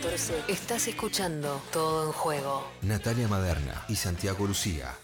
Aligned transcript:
14 0.00 0.44
estás 0.48 0.88
escuchando 0.88 1.60
Todo 1.70 2.06
en 2.06 2.12
Juego. 2.12 2.64
Natalia 2.80 3.28
Maderna 3.28 3.84
y 3.88 3.96
Santiago 3.96 4.46
Lucía. 4.46 4.94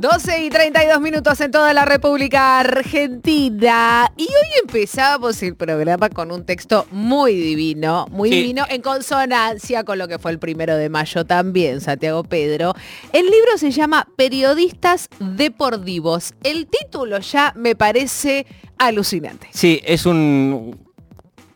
...12 0.00 0.46
y 0.46 0.48
32 0.48 0.98
minutos 1.02 1.38
en 1.42 1.50
toda 1.50 1.74
la 1.74 1.84
República 1.84 2.58
Argentina. 2.60 4.10
Y 4.16 4.22
hoy 4.22 4.48
empezamos 4.62 5.42
el 5.42 5.56
programa 5.56 6.08
con 6.08 6.32
un 6.32 6.46
texto 6.46 6.86
muy 6.90 7.34
divino, 7.34 8.06
muy 8.10 8.30
Sí. 8.30 8.36
divino, 8.36 8.64
en 8.70 8.80
consonancia 8.80 9.84
con 9.84 9.98
lo 9.98 10.08
que 10.08 10.18
fue 10.18 10.30
el 10.30 10.38
primero 10.38 10.74
de 10.76 10.88
mayo 10.88 11.26
también, 11.26 11.82
Santiago 11.82 12.24
Pedro. 12.24 12.72
El 13.12 13.26
libro 13.26 13.58
se 13.58 13.72
llama 13.72 14.08
Periodistas 14.16 15.08
Deportivos. 15.18 16.32
El 16.44 16.66
título 16.66 17.18
ya 17.18 17.52
me 17.54 17.76
parece 17.76 18.46
alucinante. 18.78 19.48
Sí, 19.52 19.82
es 19.84 20.06
un, 20.06 20.80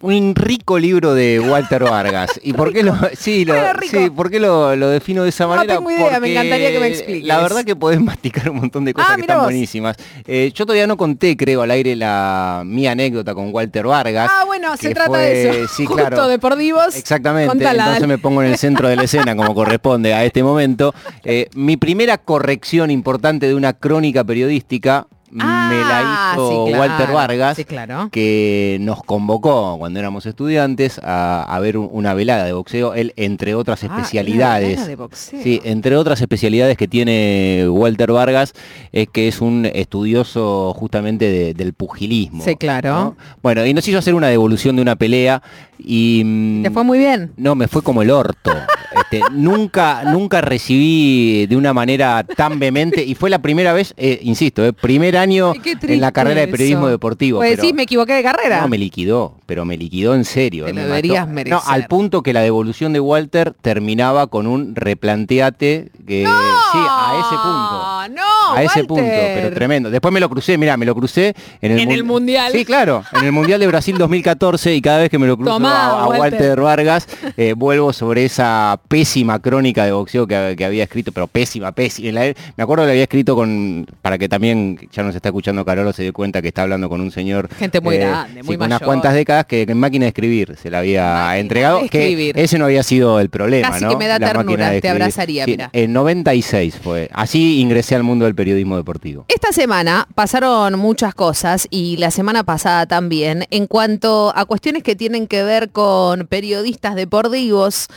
un 0.04 0.34
rico 0.34 0.78
libro 0.78 1.14
de 1.14 1.40
Walter 1.40 1.84
Vargas. 1.84 2.38
¿Y 2.42 2.52
por 2.52 2.72
qué 2.72 2.82
lo, 2.82 2.94
sí, 3.18 3.44
lo, 3.44 3.54
sí, 3.90 4.10
¿por 4.10 4.30
qué 4.30 4.38
lo, 4.38 4.76
lo 4.76 4.88
defino 4.90 5.22
de 5.22 5.30
esa 5.30 5.44
No 5.44 5.50
manera? 5.56 5.76
tengo 5.76 5.90
idea, 5.90 6.04
me 6.04 6.12
Porque 6.18 6.32
encantaría 6.32 6.70
que 6.72 6.78
me 6.80 6.86
expliques. 6.88 7.24
La 7.24 7.40
verdad 7.40 7.64
que 7.64 7.74
podés 7.74 8.00
masticar 8.00 8.50
un 8.50 8.56
montón 8.58 8.84
de 8.84 8.92
cosas 8.92 9.10
Ah, 9.12 9.14
que 9.16 9.22
están 9.22 9.38
vos. 9.38 9.46
buenísimas. 9.46 9.96
Eh, 10.26 10.52
yo 10.54 10.66
todavía 10.66 10.86
no 10.86 10.96
conté, 10.96 11.36
creo, 11.36 11.62
al 11.62 11.70
aire 11.70 11.96
la 11.96 12.62
mi 12.66 12.86
anécdota 12.86 13.34
con 13.34 13.48
Walter 13.54 13.86
Vargas. 13.86 14.30
Ah, 14.32 14.44
bueno, 14.44 14.76
se 14.76 14.92
trata 14.92 15.08
fue- 15.10 15.18
de 15.20 15.50
eso. 15.62 15.68
Sí, 15.74 15.86
Justo 15.86 16.02
claro. 16.06 16.28
Deportivos. 16.28 16.94
Exactamente, 16.96 17.48
Contala, 17.48 17.70
entonces 17.72 18.00
dale. 18.02 18.06
me 18.06 18.18
pongo 18.18 18.42
en 18.42 18.50
el 18.50 18.58
centro 18.58 18.88
de 18.88 18.96
la 18.96 19.04
escena 19.04 19.34
como 19.34 19.54
corresponde 19.54 20.12
a 20.12 20.22
este 20.24 20.42
momento. 20.42 20.94
Eh, 21.24 21.48
mi 21.54 21.76
primera 21.78 22.18
corrección 22.18 22.90
importante 22.90 23.46
de 23.46 23.54
una 23.54 23.72
crónica 23.72 24.22
periodística 24.22 25.06
me 25.34 25.44
la 25.80 26.30
Ah, 26.30 26.32
hizo 26.34 26.66
sí, 26.66 26.70
claro. 26.72 26.80
Walter 26.92 27.12
Vargas, 27.14 27.56
Sí, 27.56 27.64
claro. 27.64 28.08
que 28.12 28.78
nos 28.80 29.02
convocó 29.02 29.76
cuando 29.78 29.98
éramos 29.98 30.26
estudiantes 30.26 31.00
a, 31.02 31.42
a 31.42 31.60
ver 31.60 31.76
un- 31.76 31.88
una 31.92 32.14
velada 32.14 32.44
de 32.44 32.52
boxeo, 32.52 32.94
él 32.94 33.12
entre 33.16 33.54
otras 33.54 33.82
Ah, 33.82 33.86
especialidades. 33.86 34.86
de 34.86 34.96
boxeo. 34.96 35.40
Sí, 35.42 35.60
entre 35.64 35.96
otras 35.96 36.20
especialidades 36.20 36.76
que 36.76 36.86
tiene 36.88 37.66
Walter 37.68 38.12
Vargas 38.12 38.52
es 38.92 39.08
que 39.08 39.28
es 39.28 39.40
un 39.40 39.66
estudioso 39.66 40.72
justamente 40.74 41.30
de- 41.30 41.54
del 41.54 41.72
pugilismo. 41.72 42.44
Sí, 42.44 42.56
claro. 42.56 42.92
¿no? 42.92 43.16
Bueno, 43.42 43.64
y 43.66 43.74
nos 43.74 43.86
hizo 43.88 43.98
hacer 43.98 44.14
una 44.14 44.28
devolución 44.28 44.76
de 44.76 44.82
una 44.82 44.96
pelea 44.96 45.42
y... 45.78 46.22
mm, 46.24 46.62
Te 46.62 46.70
fue 46.70 46.84
muy 46.84 46.98
bien. 46.98 47.32
no, 47.36 47.54
me 47.54 47.66
fue 47.68 47.82
como 47.82 48.02
el 48.02 48.10
orto. 48.10 48.52
Este, 48.94 49.20
nunca, 49.32 50.04
nunca 50.04 50.40
recibí 50.40 51.46
de 51.46 51.56
una 51.56 51.72
manera 51.72 52.24
tan 52.36 52.60
vehemente 52.60 53.02
y 53.04 53.16
fue 53.16 53.28
la 53.28 53.40
primera 53.40 53.72
vez, 53.72 53.92
eh, 53.96 54.20
insisto, 54.22 54.64
eh, 54.64 54.72
primer 54.72 55.16
año 55.24 55.52
en 55.64 56.00
la 56.00 56.12
carrera 56.12 56.42
de 56.42 56.48
periodismo 56.48 56.88
deportivo. 56.88 57.38
Pues 57.38 57.60
sí, 57.60 57.72
me 57.72 57.82
equivoqué 57.84 58.12
de 58.14 58.22
carrera. 58.22 58.60
no, 58.60 58.68
me 58.68 58.78
liquidó, 58.78 59.34
pero 59.46 59.64
me 59.64 59.76
liquidó 59.76 60.14
en 60.14 60.24
serio. 60.24 60.64
Te 60.64 60.70
eh, 60.70 60.74
lo 60.74 60.80
me 60.80 60.86
deberías 60.86 61.26
mató. 61.26 61.34
merecer. 61.34 61.58
No, 61.58 61.72
al 61.72 61.86
punto 61.86 62.22
que 62.22 62.32
la 62.32 62.40
devolución 62.40 62.92
de 62.92 63.00
Walter 63.00 63.54
terminaba 63.60 64.26
con 64.28 64.46
un 64.46 64.74
replanteate 64.76 65.90
que 66.06 66.24
sí, 66.24 66.78
a 66.78 67.20
ese 67.20 67.36
punto. 67.36 68.20
No, 68.20 68.33
a 68.52 68.62
ese 68.62 68.80
Walter. 68.80 68.86
punto, 68.86 69.04
pero 69.06 69.50
tremendo. 69.54 69.90
Después 69.90 70.12
me 70.12 70.20
lo 70.20 70.28
crucé, 70.28 70.58
mira, 70.58 70.76
me 70.76 70.86
lo 70.86 70.94
crucé 70.94 71.34
en 71.60 71.72
el, 71.72 71.78
En 71.80 71.90
el 71.90 72.04
mun- 72.04 72.14
Mundial. 72.14 72.52
Sí, 72.52 72.64
claro, 72.64 73.02
en 73.12 73.24
el 73.24 73.32
Mundial 73.32 73.60
de 73.60 73.66
Brasil 73.66 73.96
2014 73.98 74.74
y 74.74 74.80
cada 74.80 74.98
vez 74.98 75.10
que 75.10 75.18
me 75.18 75.26
lo 75.26 75.36
cruzo 75.36 75.52
Tomá, 75.52 75.86
a, 75.86 76.04
a 76.04 76.06
Walter. 76.08 76.20
Walter 76.20 76.60
Vargas, 76.60 77.08
eh, 77.36 77.54
vuelvo 77.56 77.92
sobre 77.92 78.24
esa 78.24 78.78
pésima 78.88 79.40
crónica 79.40 79.84
de 79.84 79.92
boxeo 79.92 80.26
que, 80.26 80.54
que 80.56 80.64
había 80.64 80.84
escrito, 80.84 81.12
pero 81.12 81.26
pésima, 81.26 81.72
pésima. 81.72 82.12
La- 82.12 82.34
me 82.56 82.62
acuerdo 82.62 82.82
que 82.82 82.86
la 82.86 82.92
había 82.92 83.02
escrito 83.04 83.34
con, 83.34 83.86
para 84.02 84.18
que 84.18 84.28
también 84.28 84.78
ya 84.92 85.02
nos 85.02 85.14
está 85.14 85.28
escuchando 85.30 85.64
Carolo, 85.64 85.92
se 85.92 86.02
dio 86.02 86.12
cuenta 86.12 86.40
que 86.42 86.48
está 86.48 86.62
hablando 86.62 86.88
con 86.88 87.00
un 87.00 87.10
señor 87.10 87.48
eh, 87.50 87.54
Gente 87.58 87.80
muy 87.80 87.96
grande, 87.98 88.40
sí, 88.42 88.46
muy 88.46 88.56
con 88.56 88.66
unas 88.66 88.80
mayor. 88.80 88.86
cuantas 88.86 89.14
décadas 89.14 89.46
que 89.46 89.62
en 89.62 89.78
máquina 89.78 90.04
de 90.04 90.08
escribir 90.08 90.56
se 90.60 90.70
la 90.70 90.78
había 90.78 91.02
Máquina 91.04 91.38
entregado, 91.38 91.80
que 91.90 92.32
ese 92.34 92.58
no 92.58 92.64
había 92.66 92.82
sido 92.82 93.20
el 93.20 93.28
problema, 93.30 93.70
Casi 93.70 93.84
¿no? 93.84 93.90
que 93.90 93.96
me 93.96 94.06
da 94.06 94.18
La 94.18 94.32
ternura, 94.32 94.80
te 94.80 94.88
abrazaría, 94.88 95.44
Sí, 95.44 95.52
mira. 95.52 95.70
En 95.72 95.92
96 95.92 96.78
fue. 96.82 97.08
Así 97.12 97.60
ingresé 97.60 97.94
al 97.94 98.02
mundo 98.02 98.24
del 98.24 98.33
periodismo 98.34 98.76
deportivo. 98.76 99.24
Esta 99.28 99.52
semana 99.52 100.08
pasaron 100.14 100.78
muchas 100.78 101.14
cosas 101.14 101.66
y 101.70 101.96
la 101.96 102.10
semana 102.10 102.44
pasada 102.44 102.86
también 102.86 103.46
en 103.50 103.66
cuanto 103.66 104.32
a 104.34 104.44
cuestiones 104.44 104.82
que 104.82 104.96
tienen 104.96 105.26
que 105.26 105.42
ver 105.42 105.70
con 105.70 106.26
periodistas 106.26 106.94
deportivos, 106.94 107.88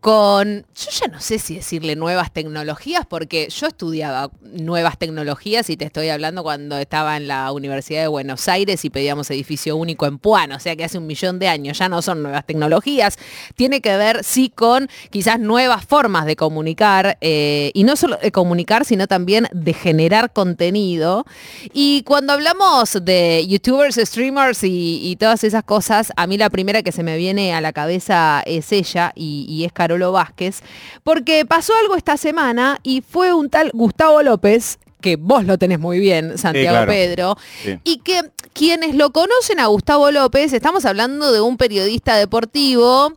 con, 0.00 0.64
yo 0.76 0.90
ya 1.00 1.08
no 1.08 1.20
sé 1.20 1.40
si 1.40 1.56
decirle 1.56 1.96
nuevas 1.96 2.32
tecnologías, 2.32 3.04
porque 3.06 3.48
yo 3.48 3.66
estudiaba 3.66 4.30
nuevas 4.42 4.98
tecnologías 4.98 5.68
y 5.68 5.76
te 5.76 5.84
estoy 5.84 6.10
hablando 6.10 6.44
cuando 6.44 6.78
estaba 6.78 7.16
en 7.16 7.26
la 7.26 7.50
Universidad 7.50 8.02
de 8.02 8.06
Buenos 8.08 8.46
Aires 8.48 8.84
y 8.84 8.90
pedíamos 8.90 9.30
edificio 9.30 9.76
único 9.76 10.06
en 10.06 10.18
Puano, 10.18 10.56
o 10.56 10.60
sea 10.60 10.76
que 10.76 10.84
hace 10.84 10.98
un 10.98 11.08
millón 11.08 11.40
de 11.40 11.48
años 11.48 11.78
ya 11.78 11.88
no 11.88 12.02
son 12.02 12.22
nuevas 12.22 12.46
tecnologías, 12.46 13.18
tiene 13.56 13.80
que 13.80 13.96
ver 13.96 14.22
sí 14.22 14.52
con 14.54 14.88
quizás 15.10 15.40
nuevas 15.40 15.84
formas 15.84 16.24
de 16.26 16.36
comunicar 16.36 17.18
eh, 17.20 17.72
y 17.74 17.82
no 17.82 17.96
solo 17.96 18.16
de 18.22 18.30
comunicar, 18.30 18.84
sino 18.84 19.08
también 19.08 19.48
de 19.52 19.74
generar 19.86 20.32
contenido. 20.32 21.24
Y 21.72 22.02
cuando 22.02 22.32
hablamos 22.32 22.98
de 23.02 23.46
youtubers, 23.46 23.94
streamers 24.02 24.64
y, 24.64 24.98
y 25.00 25.14
todas 25.14 25.44
esas 25.44 25.62
cosas, 25.62 26.12
a 26.16 26.26
mí 26.26 26.36
la 26.36 26.50
primera 26.50 26.82
que 26.82 26.90
se 26.90 27.04
me 27.04 27.16
viene 27.16 27.54
a 27.54 27.60
la 27.60 27.72
cabeza 27.72 28.42
es 28.46 28.72
ella 28.72 29.12
y, 29.14 29.46
y 29.48 29.64
es 29.64 29.72
Carolo 29.72 30.10
Vázquez, 30.10 30.60
porque 31.04 31.46
pasó 31.46 31.72
algo 31.80 31.94
esta 31.94 32.16
semana 32.16 32.80
y 32.82 33.00
fue 33.00 33.32
un 33.32 33.48
tal 33.48 33.70
Gustavo 33.72 34.22
López 34.22 34.78
que 35.00 35.14
vos 35.14 35.44
lo 35.44 35.56
tenés 35.56 35.78
muy 35.78 36.00
bien, 36.00 36.36
Santiago 36.36 36.78
claro. 36.78 36.90
Pedro, 36.90 37.36
Sí. 37.62 37.78
y 37.84 37.98
que 37.98 38.22
quienes 38.54 38.96
lo 38.96 39.12
conocen 39.12 39.60
a 39.60 39.66
Gustavo 39.66 40.10
López, 40.10 40.52
estamos 40.52 40.84
hablando 40.84 41.30
de 41.30 41.40
un 41.40 41.56
periodista 41.58 42.16
deportivo, 42.16 43.12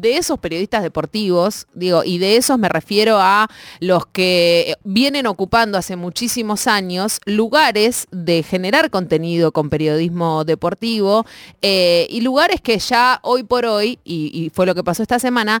de 0.00 0.16
esos 0.16 0.38
periodistas 0.38 0.82
deportivos, 0.82 1.66
digo, 1.74 2.04
y 2.04 2.18
de 2.18 2.36
esos 2.36 2.58
me 2.58 2.68
refiero 2.68 3.18
a 3.18 3.48
los 3.80 4.06
que 4.06 4.76
vienen 4.84 5.26
ocupando 5.26 5.76
hace 5.76 5.96
muchísimos 5.96 6.66
años 6.68 7.20
lugares 7.24 8.06
de 8.12 8.42
generar 8.44 8.90
contenido 8.90 9.50
con 9.50 9.70
periodismo 9.70 10.44
deportivo 10.44 11.26
eh, 11.62 12.06
y 12.10 12.20
lugares 12.20 12.60
que 12.60 12.78
ya 12.78 13.18
hoy 13.22 13.42
por 13.42 13.66
hoy, 13.66 13.98
y, 14.04 14.50
fue 14.54 14.66
lo 14.66 14.74
que 14.74 14.84
pasó 14.84 15.02
esta 15.02 15.18
semana, 15.18 15.60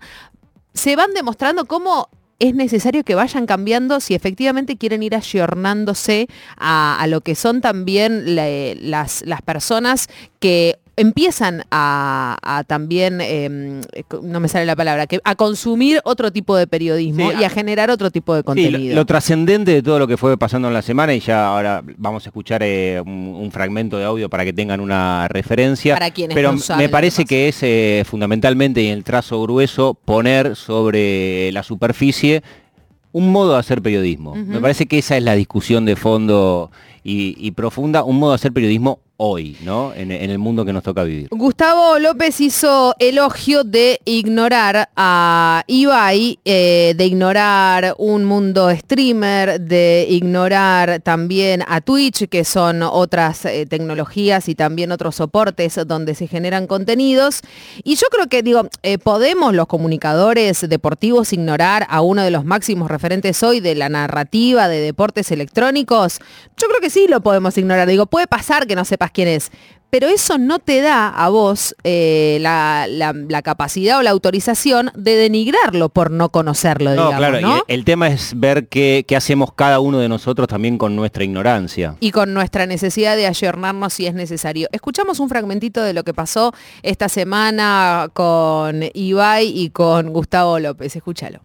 se 0.72 0.94
van 0.94 1.12
demostrando 1.12 1.64
cómo 1.64 2.08
es 2.38 2.54
necesario 2.54 3.02
que 3.02 3.16
vayan 3.16 3.46
cambiando 3.46 3.98
si 3.98 4.14
efectivamente 4.14 4.76
quieren 4.76 5.02
ir 5.02 5.16
ayornándose 5.16 6.28
a, 6.56 7.04
lo 7.08 7.20
que 7.22 7.34
son 7.34 7.60
también 7.60 8.36
la- 8.36 8.74
las, 8.80 9.22
las 9.26 9.42
personas 9.42 10.06
que 10.38 10.78
empiezan 10.98 11.64
a, 11.70 12.36
a 12.42 12.64
también, 12.64 13.20
eh, 13.22 13.80
no 14.22 14.40
me 14.40 14.48
sale 14.48 14.66
la 14.66 14.76
palabra, 14.76 15.06
que, 15.06 15.20
a 15.24 15.34
consumir 15.36 16.00
otro 16.04 16.30
tipo 16.32 16.56
de 16.56 16.66
periodismo 16.66 17.30
Sí, 17.30 17.36
y 17.40 17.44
a 17.44 17.50
generar 17.50 17.90
otro 17.90 18.10
tipo 18.10 18.34
de 18.34 18.40
Sí, 18.40 18.42
lo, 18.42 18.44
contenido. 18.44 18.94
lo 18.96 19.06
trascendente 19.06 19.70
de 19.72 19.82
todo 19.82 19.98
lo 19.98 20.06
que 20.06 20.16
fue 20.16 20.36
pasando 20.36 20.68
en 20.68 20.74
la 20.74 20.82
semana 20.82 21.14
y 21.14 21.20
ya 21.20 21.46
ahora 21.46 21.82
vamos 21.96 22.26
a 22.26 22.28
escuchar 22.28 22.62
eh, 22.62 23.00
un, 23.00 23.34
un 23.40 23.50
fragmento 23.50 23.96
de 23.98 24.04
audio 24.04 24.28
para 24.28 24.44
que 24.44 24.52
tengan 24.52 24.80
una 24.80 25.28
referencia. 25.28 25.94
Para 25.94 26.10
quienes 26.10 26.34
Pero 26.34 26.52
no 26.52 26.58
saben 26.58 26.84
me 26.84 26.88
parece 26.88 27.24
que 27.24 27.48
es 27.48 27.62
eh, 27.62 28.02
fundamentalmente 28.06 28.82
y 28.82 28.88
en 28.88 28.94
el 28.94 29.04
trazo 29.04 29.40
grueso 29.42 29.94
poner 29.94 30.56
sobre 30.56 31.50
la 31.52 31.62
superficie 31.62 32.42
un 33.12 33.32
modo 33.32 33.54
de 33.54 33.58
hacer 33.60 33.80
periodismo. 33.80 34.34
Me 34.34 34.60
parece 34.60 34.86
que 34.86 34.98
esa 34.98 35.16
es 35.16 35.22
la 35.22 35.34
discusión 35.34 35.84
de 35.86 35.96
fondo 35.96 36.70
y, 37.02 37.34
y 37.38 37.52
profunda, 37.52 38.04
un 38.04 38.18
modo 38.18 38.32
de 38.32 38.34
hacer 38.36 38.52
periodismo 38.52 39.00
hoy, 39.20 39.56
¿no? 39.62 39.92
En, 39.94 40.12
el 40.12 40.38
mundo 40.38 40.64
que 40.64 40.72
nos 40.72 40.84
toca 40.84 41.02
vivir. 41.02 41.28
Gustavo 41.30 41.98
López 41.98 42.40
hizo 42.40 42.94
elogio 43.00 43.64
de 43.64 44.00
ignorar 44.04 44.90
a 44.94 45.64
Ibai, 45.66 46.38
eh, 46.44 46.94
de 46.96 47.04
ignorar 47.04 47.96
un 47.98 48.24
mundo 48.24 48.70
streamer, 48.70 49.60
de 49.60 50.06
ignorar 50.08 51.00
también 51.00 51.64
a 51.66 51.80
Twitch, 51.80 52.28
que 52.28 52.44
son 52.44 52.82
otras 52.82 53.44
eh, 53.44 53.66
tecnologías 53.66 54.48
y 54.48 54.54
también 54.54 54.92
otros 54.92 55.16
soportes 55.16 55.80
donde 55.84 56.14
se 56.14 56.28
generan 56.28 56.68
contenidos. 56.68 57.40
Y 57.82 57.96
yo 57.96 58.06
creo 58.12 58.28
que, 58.28 58.44
digo, 58.44 58.68
eh, 58.84 58.98
podemos 58.98 59.52
los 59.52 59.66
comunicadores 59.66 60.68
deportivos 60.68 61.32
ignorar 61.32 61.86
a 61.90 62.02
uno 62.02 62.22
de 62.22 62.30
los 62.30 62.44
máximos 62.44 62.88
referentes 62.88 63.42
hoy 63.42 63.58
de 63.58 63.74
la 63.74 63.88
narrativa 63.88 64.68
de 64.68 64.80
deportes 64.80 65.32
electrónicos. 65.32 66.20
Yo 66.56 66.68
creo 66.68 66.80
que 66.80 66.90
sí 66.90 67.06
lo 67.08 67.20
podemos 67.20 67.58
ignorar. 67.58 67.88
Digo, 67.88 68.06
puede 68.06 68.28
pasar 68.28 68.68
que 68.68 68.76
no 68.76 68.84
sepas 69.08 69.12
quién 69.12 69.28
es. 69.28 69.50
Pero 69.90 70.06
eso 70.06 70.36
no 70.36 70.58
te 70.58 70.82
da 70.82 71.08
a 71.08 71.30
vos 71.30 71.74
eh, 71.82 72.36
la, 72.42 72.84
la- 72.90 73.14
la 73.14 73.40
capacidad 73.40 73.98
o 73.98 74.02
la 74.02 74.10
autorización 74.10 74.90
de 74.94 75.16
denigrarlo 75.16 75.88
por 75.88 76.10
no 76.10 76.28
conocerlo, 76.28 76.90
No, 76.94 77.06
digamos, 77.08 77.16
claro, 77.40 77.64
el 77.68 77.84
tema 77.86 78.08
es 78.08 78.38
ver 78.38 78.68
qué, 78.68 79.06
qué 79.08 79.16
hacemos 79.16 79.50
cada 79.54 79.80
uno 79.80 79.98
de 79.98 80.10
nosotros 80.10 80.46
también 80.46 80.76
con 80.76 80.94
nuestra 80.94 81.24
ignorancia. 81.24 81.96
y 82.00 82.10
con 82.10 82.34
nuestra 82.34 82.66
necesidad 82.66 83.16
de 83.16 83.26
ayornarnos 83.28 83.94
si 83.94 84.06
es 84.06 84.12
necesario. 84.12 84.68
Escuchamos 84.72 85.20
un 85.20 85.30
fragmentito 85.30 85.82
de 85.82 85.94
lo 85.94 86.04
que 86.04 86.12
pasó 86.12 86.52
esta 86.82 87.08
semana 87.08 88.10
con 88.12 88.82
Ibai 88.92 89.46
y 89.58 89.70
con 89.70 90.12
Gustavo 90.12 90.58
López. 90.58 90.94
Escúchalo. 90.96 91.40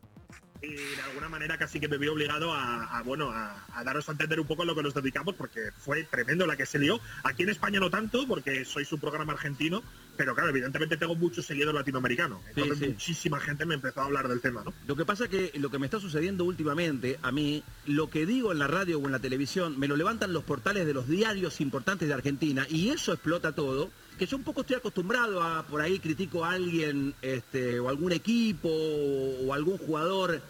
Manera 1.43 1.57
casi 1.57 1.81
que 1.81 1.89
me 1.89 1.97
vi 1.97 2.07
obligado 2.07 2.53
a, 2.53 3.01
bueno, 3.03 3.29
a, 3.29 3.83
daros 3.83 4.07
a 4.07 4.13
entender 4.13 4.39
un 4.39 4.47
poco 4.47 4.63
lo 4.63 4.73
que 4.75 4.81
nos 4.81 4.93
dedicamos, 4.93 5.35
porque 5.35 5.71
fue 5.77 6.03
tremendo 6.05 6.47
la 6.47 6.55
que 6.55 6.65
se 6.65 6.79
lió. 6.79 7.01
Aquí 7.23 7.43
en 7.43 7.49
España 7.49 7.81
no 7.81 7.89
tanto, 7.89 8.25
porque 8.25 8.63
soy 8.63 8.85
su 8.85 8.97
programa 8.97 9.33
argentino, 9.33 9.83
pero 10.15 10.35
claro, 10.35 10.51
evidentemente 10.51 10.95
tengo 10.95 11.15
mucho 11.15 11.41
seguidor 11.41 11.75
latinoamericano. 11.75 12.41
Entonces 12.55 12.87
muchísima 12.87 13.41
gente 13.41 13.65
me 13.65 13.75
empezó 13.75 13.99
a 13.99 14.05
hablar 14.05 14.29
del 14.29 14.39
tema, 14.39 14.63
¿no? 14.63 14.73
Lo 14.87 14.95
que 14.95 15.03
pasa 15.03 15.27
que 15.27 15.51
lo 15.55 15.69
que 15.69 15.79
me 15.79 15.87
está 15.87 15.99
sucediendo 15.99 16.45
últimamente, 16.45 17.19
a 17.21 17.31
mí, 17.33 17.61
lo 17.87 18.09
que 18.09 18.25
digo 18.25 18.53
en 18.53 18.59
la 18.59 18.67
radio 18.67 18.99
o 18.99 19.05
en 19.05 19.11
la 19.11 19.19
televisión, 19.19 19.77
me 19.77 19.89
lo 19.89 19.97
levantan 19.97 20.31
los 20.31 20.45
portales 20.45 20.85
de 20.85 20.93
los 20.93 21.09
diarios 21.09 21.59
importantes 21.59 22.07
de 22.07 22.13
Argentina, 22.13 22.65
y 22.69 22.89
eso 22.89 23.11
explota 23.11 23.53
todo 23.53 23.91
que 24.17 24.25
yo 24.25 24.37
un 24.37 24.43
poco 24.43 24.61
estoy 24.61 24.75
acostumbrado 24.75 25.41
a, 25.41 25.63
por 25.63 25.81
ahí 25.81 25.99
critico 25.99 26.45
a 26.45 26.51
alguien 26.51 27.15
este, 27.21 27.79
o 27.79 27.89
algún 27.89 28.11
equipo 28.11 28.69
o, 28.69 29.53
algún 29.53 29.77
jugador 29.77 30.41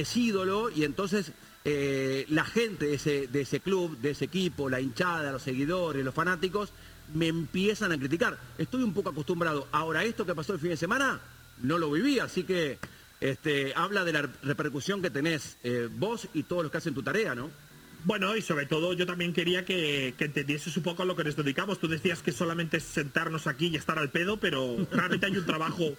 es 0.00 0.16
ídolo 0.16 0.70
y 0.70 0.84
entonces 0.84 1.32
eh, 1.64 2.26
la 2.28 2.44
gente 2.44 2.86
de 2.86 2.94
ese, 2.94 3.26
de 3.26 3.40
ese 3.40 3.60
club, 3.60 3.96
de 3.98 4.10
ese 4.10 4.26
equipo, 4.26 4.68
la 4.68 4.80
hinchada, 4.80 5.32
los 5.32 5.42
seguidores, 5.42 6.04
los 6.04 6.14
fanáticos, 6.14 6.72
me 7.14 7.28
empiezan 7.28 7.92
a 7.92 7.98
criticar. 7.98 8.38
Estoy 8.58 8.82
un 8.82 8.92
poco 8.92 9.10
acostumbrado. 9.10 9.68
Ahora, 9.72 10.04
esto 10.04 10.26
que 10.26 10.34
pasó 10.34 10.52
el 10.52 10.60
fin 10.60 10.70
de 10.70 10.76
semana, 10.76 11.20
no 11.62 11.78
lo 11.78 11.90
viví, 11.90 12.18
así 12.18 12.44
que 12.44 12.78
este, 13.20 13.72
habla 13.74 14.04
de 14.04 14.12
la 14.12 14.28
repercusión 14.42 15.00
que 15.00 15.10
tenés 15.10 15.56
eh, 15.62 15.88
vos 15.90 16.28
y 16.34 16.42
todos 16.42 16.64
los 16.64 16.72
que 16.72 16.78
hacen 16.78 16.94
tu 16.94 17.02
tarea, 17.02 17.34
¿no? 17.34 17.50
Bueno, 18.04 18.36
y 18.36 18.42
sobre 18.42 18.66
todo 18.66 18.92
yo 18.92 19.06
también 19.06 19.32
quería 19.32 19.64
que, 19.64 20.14
que, 20.18 20.26
entendieses 20.26 20.76
un 20.76 20.82
poco 20.82 21.02
a 21.02 21.06
lo 21.06 21.16
que 21.16 21.24
nos 21.24 21.36
dedicamos. 21.36 21.78
Tú 21.78 21.88
decías 21.88 22.20
que 22.20 22.32
solamente 22.32 22.76
es 22.76 22.84
sentarnos 22.84 23.46
aquí 23.46 23.68
y 23.68 23.76
estar 23.76 23.98
al 23.98 24.10
pedo, 24.10 24.36
pero 24.36 24.76
realmente 24.90 25.24
hay 25.24 25.38
un 25.38 25.46
trabajo 25.46 25.94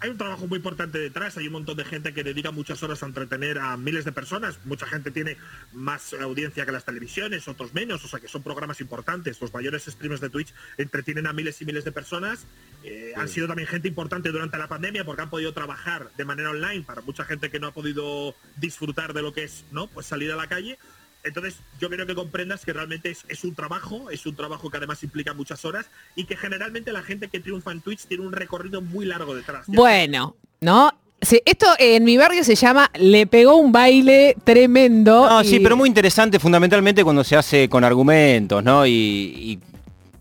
hay 0.00 0.10
un 0.10 0.18
trabajo 0.18 0.46
muy 0.46 0.56
importante 0.56 0.98
detrás, 0.98 1.36
hay 1.36 1.46
un 1.46 1.54
montón 1.54 1.76
de 1.76 1.84
gente 1.84 2.14
que 2.14 2.22
dedica 2.22 2.50
muchas 2.50 2.82
horas 2.82 3.02
a 3.02 3.06
entretener 3.06 3.58
a 3.58 3.76
miles 3.76 4.04
de 4.04 4.12
personas, 4.12 4.58
mucha 4.64 4.86
gente 4.86 5.10
tiene 5.10 5.36
más 5.72 6.12
audiencia 6.14 6.64
que 6.64 6.72
las 6.72 6.84
televisiones, 6.84 7.48
otros 7.48 7.74
menos, 7.74 8.04
o 8.04 8.08
sea 8.08 8.20
que 8.20 8.28
son 8.28 8.42
programas 8.42 8.80
importantes, 8.80 9.40
los 9.40 9.52
mayores 9.52 9.84
streamers 9.84 10.20
de 10.20 10.30
Twitch 10.30 10.54
entretienen 10.76 11.26
a 11.26 11.32
miles 11.32 11.60
y 11.62 11.64
miles 11.64 11.84
de 11.84 11.92
personas, 11.92 12.46
eh, 12.84 13.12
han 13.16 13.28
sido 13.28 13.48
también 13.48 13.68
gente 13.68 13.88
importante 13.88 14.30
durante 14.30 14.56
la 14.56 14.68
pandemia 14.68 15.04
porque 15.04 15.22
han 15.22 15.30
podido 15.30 15.52
trabajar 15.52 16.10
de 16.16 16.24
manera 16.24 16.50
online. 16.50 16.84
Para 16.84 17.02
mucha 17.02 17.24
gente 17.24 17.50
que 17.50 17.58
no 17.58 17.66
ha 17.66 17.72
podido 17.72 18.34
disfrutar 18.56 19.12
de 19.12 19.22
lo 19.22 19.32
que 19.32 19.44
es, 19.44 19.64
¿no? 19.72 19.88
Pues 19.88 20.06
salir 20.06 20.30
a 20.32 20.36
la 20.36 20.46
calle 20.46 20.78
entonces, 21.24 21.56
yo 21.80 21.90
creo 21.90 22.06
que 22.06 22.14
comprendas 22.14 22.64
que 22.64 22.72
realmente 22.72 23.10
es, 23.10 23.44
un 23.44 23.54
trabajo, 23.54 24.10
es 24.10 24.24
un 24.26 24.36
trabajo 24.36 24.70
que 24.70 24.76
además 24.76 25.02
implica 25.02 25.34
muchas 25.34 25.64
horas 25.64 25.86
y 26.14 26.24
que 26.24 26.36
generalmente 26.36 26.92
la 26.92 27.02
gente 27.02 27.28
que 27.28 27.40
triunfa 27.40 27.72
en 27.72 27.80
Twitch 27.80 28.06
tiene 28.06 28.24
un 28.24 28.32
recorrido 28.32 28.80
muy 28.80 29.04
largo 29.04 29.34
detrás. 29.34 29.66
Bueno, 29.66 30.36
¿no? 30.60 30.92
esto 31.20 31.66
en 31.80 32.04
mi 32.04 32.16
barrio 32.16 32.44
se 32.44 32.54
llama 32.54 32.90
Le 32.94 33.26
pegó 33.26 33.56
un 33.56 33.72
baile 33.72 34.36
tremendo. 34.44 35.28
No, 35.28 35.42
sí, 35.42 35.58
pero 35.58 35.76
muy 35.76 35.88
interesante 35.88 36.38
fundamentalmente 36.38 37.02
cuando 37.02 37.24
se 37.24 37.36
hace 37.36 37.68
con 37.68 37.82
argumentos, 37.82 38.62
¿no? 38.62 38.86
Y, 38.86 39.58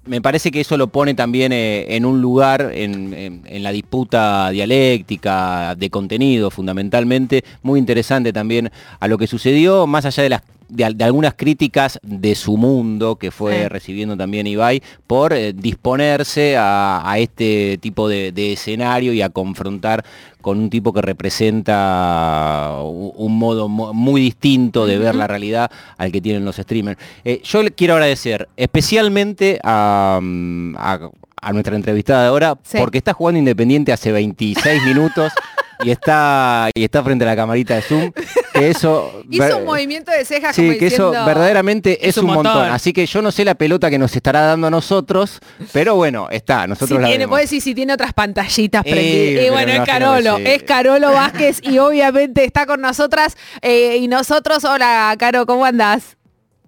me 0.06 0.22
parece 0.22 0.52
que 0.52 0.62
eso 0.62 0.78
lo 0.78 0.88
pone 0.88 1.16
también 1.16 1.52
eh, 1.52 1.98
en 1.98 2.06
un 2.06 2.22
lugar 2.22 2.72
en, 2.74 3.44
la 3.62 3.74
disputa 3.74 4.50
dialéctica, 4.52 5.76
de 5.76 5.90
contenido 5.90 6.50
fundamentalmente, 6.50 7.44
muy 7.62 7.78
interesante 7.78 8.32
también 8.32 8.72
a 9.02 9.08
lo 9.10 9.18
que 9.18 9.28
sucedió, 9.28 9.86
más 9.86 10.06
allá 10.06 10.24
de 10.24 10.30
las 10.30 10.44
de, 10.70 11.04
algunas 11.04 11.34
críticas 11.36 12.00
de 12.04 12.36
su 12.36 12.58
mundo 12.58 13.16
que 13.16 13.32
fue 13.32 13.70
recibiendo 13.70 14.18
también 14.18 14.48
Ibai 14.48 14.82
por 15.06 15.34
eh, 15.34 15.54
disponerse 15.54 16.56
a, 16.58 17.16
este 17.18 17.78
tipo 17.80 18.08
de, 18.08 18.34
escenario 18.54 19.14
y 19.14 19.22
a 19.22 19.30
confrontar 19.30 20.04
con 20.42 20.60
un 20.60 20.70
tipo 20.70 20.94
que 20.94 21.02
representa 21.02 22.76
un 22.82 23.38
modo 23.38 23.68
muy 23.68 24.22
distinto 24.22 24.86
de 24.86 24.98
ver 24.98 25.16
la 25.16 25.28
realidad 25.28 25.70
al 25.98 26.12
que 26.12 26.22
tienen 26.22 26.46
los 26.46 26.56
streamers. 26.56 27.00
Eh, 27.26 27.42
yo 27.44 27.64
le 27.64 27.72
quiero 27.72 27.96
agradecer 27.96 28.48
especialmente 28.56 29.60
a, 29.64 30.20
nuestra 30.22 31.76
entrevistada 31.76 32.24
de 32.24 32.28
ahora, 32.28 32.56
porque 32.78 32.98
está 32.98 33.14
jugando 33.14 33.40
Independiente 33.40 33.92
hace 33.92 34.12
26 34.12 34.84
minutos 34.84 35.32
y 35.84 35.92
está, 35.92 36.70
y 36.74 36.84
está 36.84 37.04
frente 37.04 37.26
a 37.26 37.28
la 37.28 37.36
camarita 37.36 37.76
de 37.76 37.82
Zoom. 37.82 38.12
Que 38.54 38.70
eso, 38.70 39.22
Hizo 39.30 39.58
un 39.58 39.66
movimiento 39.66 40.12
de 40.12 40.26
cejas 40.26 40.56
sí, 40.56 40.78
que 40.78 40.88
eso 40.88 41.12
verdaderamente 41.12 42.08
es, 42.08 42.18
un 42.18 42.28
montón. 42.28 42.70
Así 42.70 42.94
que 42.94 43.06
yo 43.06 43.22
no 43.22 43.32
sé 43.32 43.46
la 43.46 43.56
pelota 43.56 43.90
que 43.90 43.98
nos 43.98 44.16
estará 44.16 44.42
dando 44.42 44.68
a 44.68 44.70
nosotros, 44.70 45.40
pero 45.72 45.96
bueno, 45.96 46.28
está, 46.32 46.68
nosotros 46.68 46.98
si 46.98 47.02
la 47.02 47.08
tiene, 47.08 47.28
decir 47.28 47.62
si 47.62 47.76
tiene 47.76 47.94
otras 47.94 48.14
pantallitas 48.14 48.84
prendidas. 48.84 49.46
y 49.46 49.50
bueno, 49.50 49.72
es 49.72 49.82
Carolo, 49.82 50.38
es 50.38 50.64
Carolo 50.64 51.12
Vázquez 51.12 51.60
y 51.62 51.78
obviamente 51.80 52.44
está 52.44 52.66
con 52.66 52.82
nosotras 52.82 53.38
eh, 53.62 53.98
y 53.98 54.08
nosotros. 54.08 54.64
Hola, 54.64 55.16
Caro, 55.18 55.46
¿cómo 55.46 55.66
andás? 55.66 56.18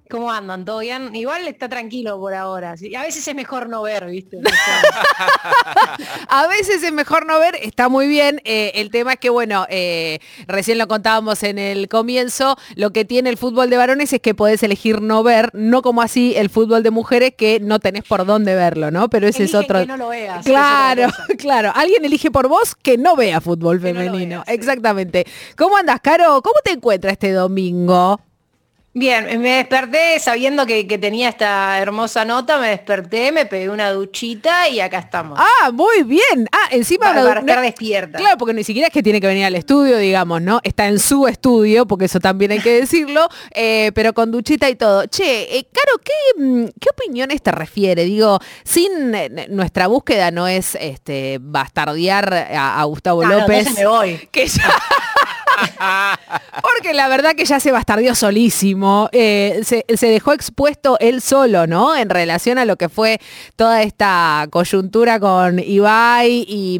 ¿Cómo 0.10 0.32
andan? 0.32 0.66
¿Todo 0.66 0.80
bien? 0.80 1.16
Igual 1.16 1.48
está 1.48 1.70
tranquilo 1.70 2.20
por 2.20 2.34
ahora. 2.34 2.72
A 2.72 3.04
veces 3.04 3.28
es 3.28 3.36
mejor 3.36 3.70
no 3.70 3.84
ver, 3.84 4.08
¿viste? 4.08 4.40
a 6.28 6.48
veces 6.48 6.82
es 6.82 6.92
mejor 6.92 7.28
no 7.28 7.38
ver, 7.38 7.56
está 7.62 7.90
muy 7.90 8.08
bien. 8.08 8.42
Eh, 8.44 8.72
el 8.74 8.90
tema 8.90 9.14
es 9.14 9.20
que, 9.20 9.30
bueno, 9.30 9.68
eh, 9.70 10.18
recién 10.48 10.80
lo 10.80 10.88
contábamos 10.88 11.44
en 11.44 11.60
el 11.60 11.88
comienzo, 11.90 12.58
lo 12.74 12.92
que 12.92 13.06
tiene 13.06 13.30
el 13.30 13.38
fútbol 13.38 13.70
de 13.70 13.78
varones 13.78 14.12
es 14.12 14.20
que 14.20 14.34
podés 14.34 14.64
elegir 14.64 15.00
no 15.00 15.22
ver, 15.22 15.52
no 15.54 15.84
como 15.84 16.02
así 16.02 16.34
el 16.36 16.50
fútbol 16.50 16.82
de 16.82 16.90
mujeres 16.90 17.36
que 17.38 17.60
no 17.60 17.78
tenés 17.78 18.04
por 18.04 18.26
dónde 18.26 18.56
verlo, 18.56 18.90
¿no? 18.90 19.12
Pero 19.12 19.28
ese 19.28 19.44
es 19.44 19.54
otro... 19.54 19.82
Que 19.82 19.86
no 19.86 19.98
lo 19.98 20.10
veas. 20.10 20.44
Claro, 20.44 21.10
claro. 21.38 21.72
Alguien 21.76 22.04
elige 22.04 22.32
por 22.32 22.48
vos 22.48 22.74
que 22.74 22.98
no 22.98 23.16
vea 23.16 23.42
fútbol 23.42 23.80
femenino. 23.80 24.44
Exactamente. 24.48 25.28
¿Cómo 25.56 25.78
andas, 25.78 26.00
Caro? 26.02 26.42
¿Cómo 26.42 26.56
te 26.64 26.72
encuentras 26.72 27.14
este 27.14 27.32
domingo? 27.32 28.20
Bien, 28.94 29.40
me 29.40 29.58
desperté 29.58 30.20
sabiendo 30.20 30.66
que, 30.66 30.84
tenía 31.00 31.30
esta 31.30 31.78
hermosa 31.78 32.26
nota, 32.26 32.58
me 32.58 32.70
desperté, 32.70 33.32
me 33.32 33.46
pegué 33.46 33.70
una 33.70 33.92
duchita 33.92 34.68
y 34.68 34.80
acá 34.80 34.98
estamos. 34.98 35.38
Ah, 35.40 35.70
muy 35.72 36.02
bien. 36.04 36.48
Ah, 36.52 36.70
encima 36.72 37.06
para, 37.06 37.24
para 37.24 37.40
estar 37.42 37.62
despierta. 37.62 38.18
Claro, 38.18 38.38
porque 38.40 38.56
ni 38.56 38.64
siquiera 38.64 38.88
es 38.88 38.94
que 38.94 39.04
tiene 39.04 39.22
que 39.22 39.28
venir 39.28 39.46
al 39.46 39.54
estudio, 39.56 39.98
digamos, 39.98 40.42
¿no? 40.42 40.60
Está 40.64 40.88
en 40.88 40.98
su 40.98 41.28
estudio, 41.28 41.86
porque 41.86 42.06
eso 42.06 42.20
también 42.20 42.52
hay 42.52 42.62
que 42.62 42.82
decirlo, 42.82 43.30
eh, 43.54 43.92
pero 43.94 44.14
con 44.14 44.32
duchita 44.32 44.68
y 44.68 44.76
todo. 44.76 45.06
Che, 45.06 45.58
eh, 45.58 45.68
Caro, 45.72 46.00
¿qué, 46.04 46.44
mm, 46.44 46.66
¿qué, 46.80 46.90
opiniones 46.90 47.44
te 47.44 47.52
refiere? 47.52 48.06
Digo, 48.06 48.40
sin 48.64 49.14
eh, 49.14 49.48
nuestra 49.50 49.86
búsqueda 49.86 50.32
no 50.32 50.48
es 50.48 50.76
este 50.82 51.38
bastardear 51.40 52.34
a, 52.34 52.84
Gustavo 52.86 53.24
López. 53.24 53.68
No, 53.68 53.76
me 53.76 53.86
voy. 53.86 54.30
Que 54.32 54.48
Porque 56.62 56.94
la 56.94 57.08
verdad 57.08 57.36
que 57.36 57.46
ya 57.46 57.60
se 57.60 57.72
bastardió 57.72 58.16
solísimo. 58.16 59.10
Eh, 59.12 59.62
se, 59.64 59.84
dejó 60.08 60.34
expuesto 60.34 60.98
él 61.00 61.22
solo, 61.22 61.68
¿no? 61.68 61.96
En 61.96 62.10
relación 62.10 62.58
a 62.58 62.66
lo 62.66 62.76
que 62.76 62.90
fue 62.90 63.20
toda 63.56 63.84
esta 63.84 64.48
coyuntura 64.50 65.20
con 65.20 65.60
Ibai 65.60 66.46
y, 66.48 66.80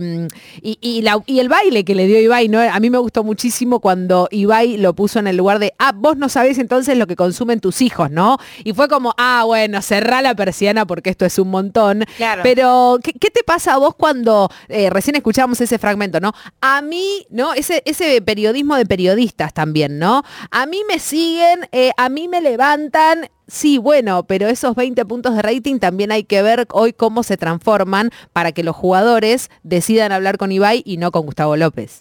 y, 0.62 1.40
el 1.40 1.50
baile 1.50 1.86
que 1.86 1.96
le 1.96 2.08
dio 2.08 2.20
Ibai, 2.20 2.48
¿no? 2.48 2.60
A 2.60 2.80
mí 2.80 2.90
me 2.90 2.98
gustó 2.98 3.24
muchísimo 3.24 3.80
cuando 3.80 4.28
Ibai 4.32 4.78
lo 4.78 4.94
puso 4.94 5.20
en 5.20 5.28
el 5.28 5.38
lugar 5.38 5.60
de, 5.60 5.74
ah, 5.80 5.92
vos 5.96 6.18
no 6.18 6.30
sabés 6.30 6.58
entonces 6.58 6.98
lo 6.98 7.08
que 7.08 7.16
consumen 7.16 7.60
tus 7.60 7.82
hijos, 7.82 8.12
¿no? 8.12 8.38
Y 8.64 8.74
fue 8.74 8.88
como, 8.88 9.14
ah, 9.18 9.44
bueno, 9.46 9.82
cerrá 9.82 10.22
la 10.22 10.36
persiana 10.36 10.86
porque 10.86 11.10
esto 11.10 11.26
es 11.26 11.38
un 11.40 11.50
montón. 11.50 12.06
Claro. 12.18 12.42
Pero, 12.44 13.00
¿qué, 13.04 13.30
te 13.30 13.44
pasa 13.44 13.74
a 13.74 13.78
vos 13.78 13.96
cuando 13.96 14.50
eh, 14.68 14.90
recién 14.90 15.16
escuchábamos 15.16 15.62
ese 15.62 15.78
fragmento, 15.78 16.20
¿no? 16.20 16.34
A 16.62 16.82
mí, 16.82 17.26
¿no? 17.30 17.54
Ese, 17.54 17.82
ese 17.86 18.22
periodismo 18.22 18.69
de 18.76 18.86
periodistas 18.86 19.54
también, 19.54 20.00
¿no? 20.00 20.24
A 20.52 20.66
mí 20.66 20.82
me 20.88 21.00
siguen, 21.00 21.68
eh, 21.72 21.92
a 21.98 22.10
mí 22.10 22.28
me 22.28 22.42
levantan, 22.42 23.30
sí, 23.48 23.78
bueno, 23.78 24.24
pero 24.24 24.48
esos 24.48 24.76
20 24.76 25.06
puntos 25.06 25.36
de 25.36 25.42
rating 25.42 25.80
también 25.80 26.12
hay 26.12 26.24
que 26.24 26.42
ver 26.42 26.68
hoy 26.72 26.94
cómo 26.94 27.24
se 27.24 27.38
transforman 27.38 28.12
para 28.34 28.52
que 28.52 28.64
los 28.64 28.76
jugadores 28.76 29.50
decidan 29.64 30.12
hablar 30.12 30.38
con 30.38 30.52
Ibai 30.52 30.82
y 30.86 30.98
no 30.98 31.12
con 31.12 31.26
Gustavo 31.26 31.56
López. 31.56 32.00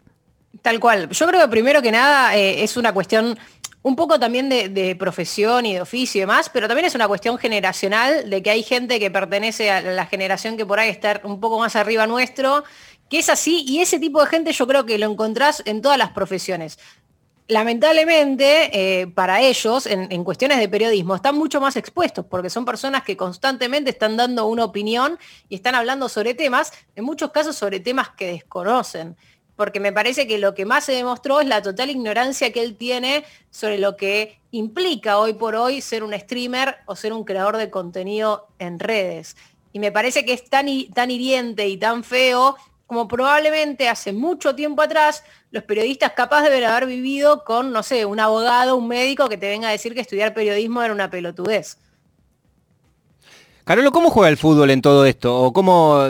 Tal 0.63 0.81
cual. 0.81 1.09
Yo 1.11 1.27
creo 1.27 1.41
que 1.41 1.49
primero 1.49 1.83
que 1.83 1.93
nada 1.93 2.37
eh, 2.37 2.65
es 2.65 2.77
una 2.77 2.93
cuestión 2.93 3.39
un 3.83 3.97
poco 3.97 4.19
también 4.19 4.49
de, 4.49 4.69
de, 4.69 4.97
profesión 4.97 5.65
y 5.65 5.75
de 5.75 5.81
oficio 5.81 6.19
y 6.19 6.23
demás, 6.23 6.51
pero 6.53 6.67
también 6.67 6.87
es 6.87 6.95
una 6.95 7.07
cuestión 7.07 7.39
generacional 7.39 8.29
de 8.29 8.43
que 8.43 8.51
hay 8.51 8.63
gente 8.63 8.99
que 8.99 9.11
pertenece 9.11 9.71
a 9.71 9.81
la 9.81 10.07
generación 10.07 10.57
que 10.57 10.67
por 10.67 10.81
ahí 10.81 10.91
está 10.91 11.21
un 11.25 11.41
poco 11.41 11.59
más 11.59 11.77
arriba 11.77 12.07
nuestro 12.07 12.65
que 13.09 13.19
es 13.19 13.29
así 13.29 13.65
y 13.67 13.81
ese 13.81 13.99
tipo 13.99 14.21
de 14.21 14.27
gente 14.27 14.53
yo 14.53 14.67
creo 14.67 14.87
que 14.87 14.99
lo 14.99 15.11
encontrás 15.11 15.63
en 15.65 15.83
todas 15.83 15.99
las 15.99 16.11
profesiones. 16.11 16.79
Lamentablemente, 17.51 19.01
eh, 19.01 19.07
para 19.07 19.41
ellos, 19.41 19.87
en, 19.87 20.23
cuestiones 20.23 20.59
de 20.59 20.69
periodismo, 20.69 21.15
están 21.15 21.35
mucho 21.35 21.63
más 21.63 21.77
expuestos 21.77 22.27
porque 22.27 22.51
son 22.51 22.67
personas 22.67 23.05
que 23.05 23.17
constantemente 23.17 23.89
están 23.89 24.19
dando 24.19 24.47
una 24.47 24.65
opinión 24.65 25.19
y 25.49 25.55
están 25.55 25.75
hablando 25.75 26.11
sobre 26.11 26.35
temas, 26.35 26.75
en 26.95 27.05
muchos 27.05 27.31
casos 27.31 27.57
sobre 27.57 27.81
temas 27.81 28.11
que 28.11 28.27
desconocen. 28.27 29.17
Porque 29.57 29.81
me 29.81 29.95
parece 29.95 30.27
que 30.27 30.37
lo 30.37 30.55
que 30.55 30.67
más 30.67 30.85
se 30.85 30.93
demostró 30.93 31.41
es 31.41 31.49
la 31.49 31.63
total 31.63 31.89
ignorancia 31.89 32.53
que 32.53 32.63
él 32.63 32.77
tiene 32.77 33.25
sobre 33.51 33.79
lo 33.79 33.97
que 33.97 34.39
implica 34.51 35.19
hoy 35.19 35.33
por 35.33 35.57
hoy 35.57 35.81
ser 35.81 36.05
un 36.05 36.13
streamer 36.13 36.77
o 36.85 36.97
ser 36.97 37.15
un 37.15 37.25
creador 37.25 37.57
de 37.57 37.71
contenido 37.71 38.49
en 38.59 38.79
redes. 38.79 39.37
Y 39.73 39.79
me 39.79 39.91
parece 39.91 40.27
que 40.27 40.35
es 40.35 40.49
tan, 40.51 40.67
tan 40.95 41.11
hiriente 41.11 41.67
y 41.67 41.79
tan 41.79 42.05
feo 42.05 42.57
como 42.89 43.07
probablemente 43.07 43.87
hace 43.87 44.15
mucho 44.15 44.55
tiempo 44.55 44.81
atrás 44.81 45.23
los 45.51 45.63
periodistas 45.63 46.13
capaz 46.13 46.43
deben 46.43 46.65
haber 46.65 46.87
vivido 46.87 47.45
con, 47.45 47.71
no 47.71 47.83
sé, 47.83 48.07
un 48.07 48.19
abogado, 48.19 48.77
un 48.77 48.89
médico 48.89 49.29
que 49.29 49.37
te 49.37 49.47
venga 49.47 49.69
a 49.69 49.73
decir 49.73 49.95
que 49.95 50.01
estudiar 50.01 50.33
periodismo 50.33 50.83
era 50.83 50.95
una 50.95 51.11
pelotudez. 51.11 51.77
Carolo, 53.69 53.93
¿cómo 53.93 54.09
juega 54.09 54.31
el 54.31 54.39
fútbol 54.39 54.71
en 54.71 54.81
todo 54.81 55.05
esto? 55.05 55.43
O 55.43 55.53
cómo, 55.53 56.05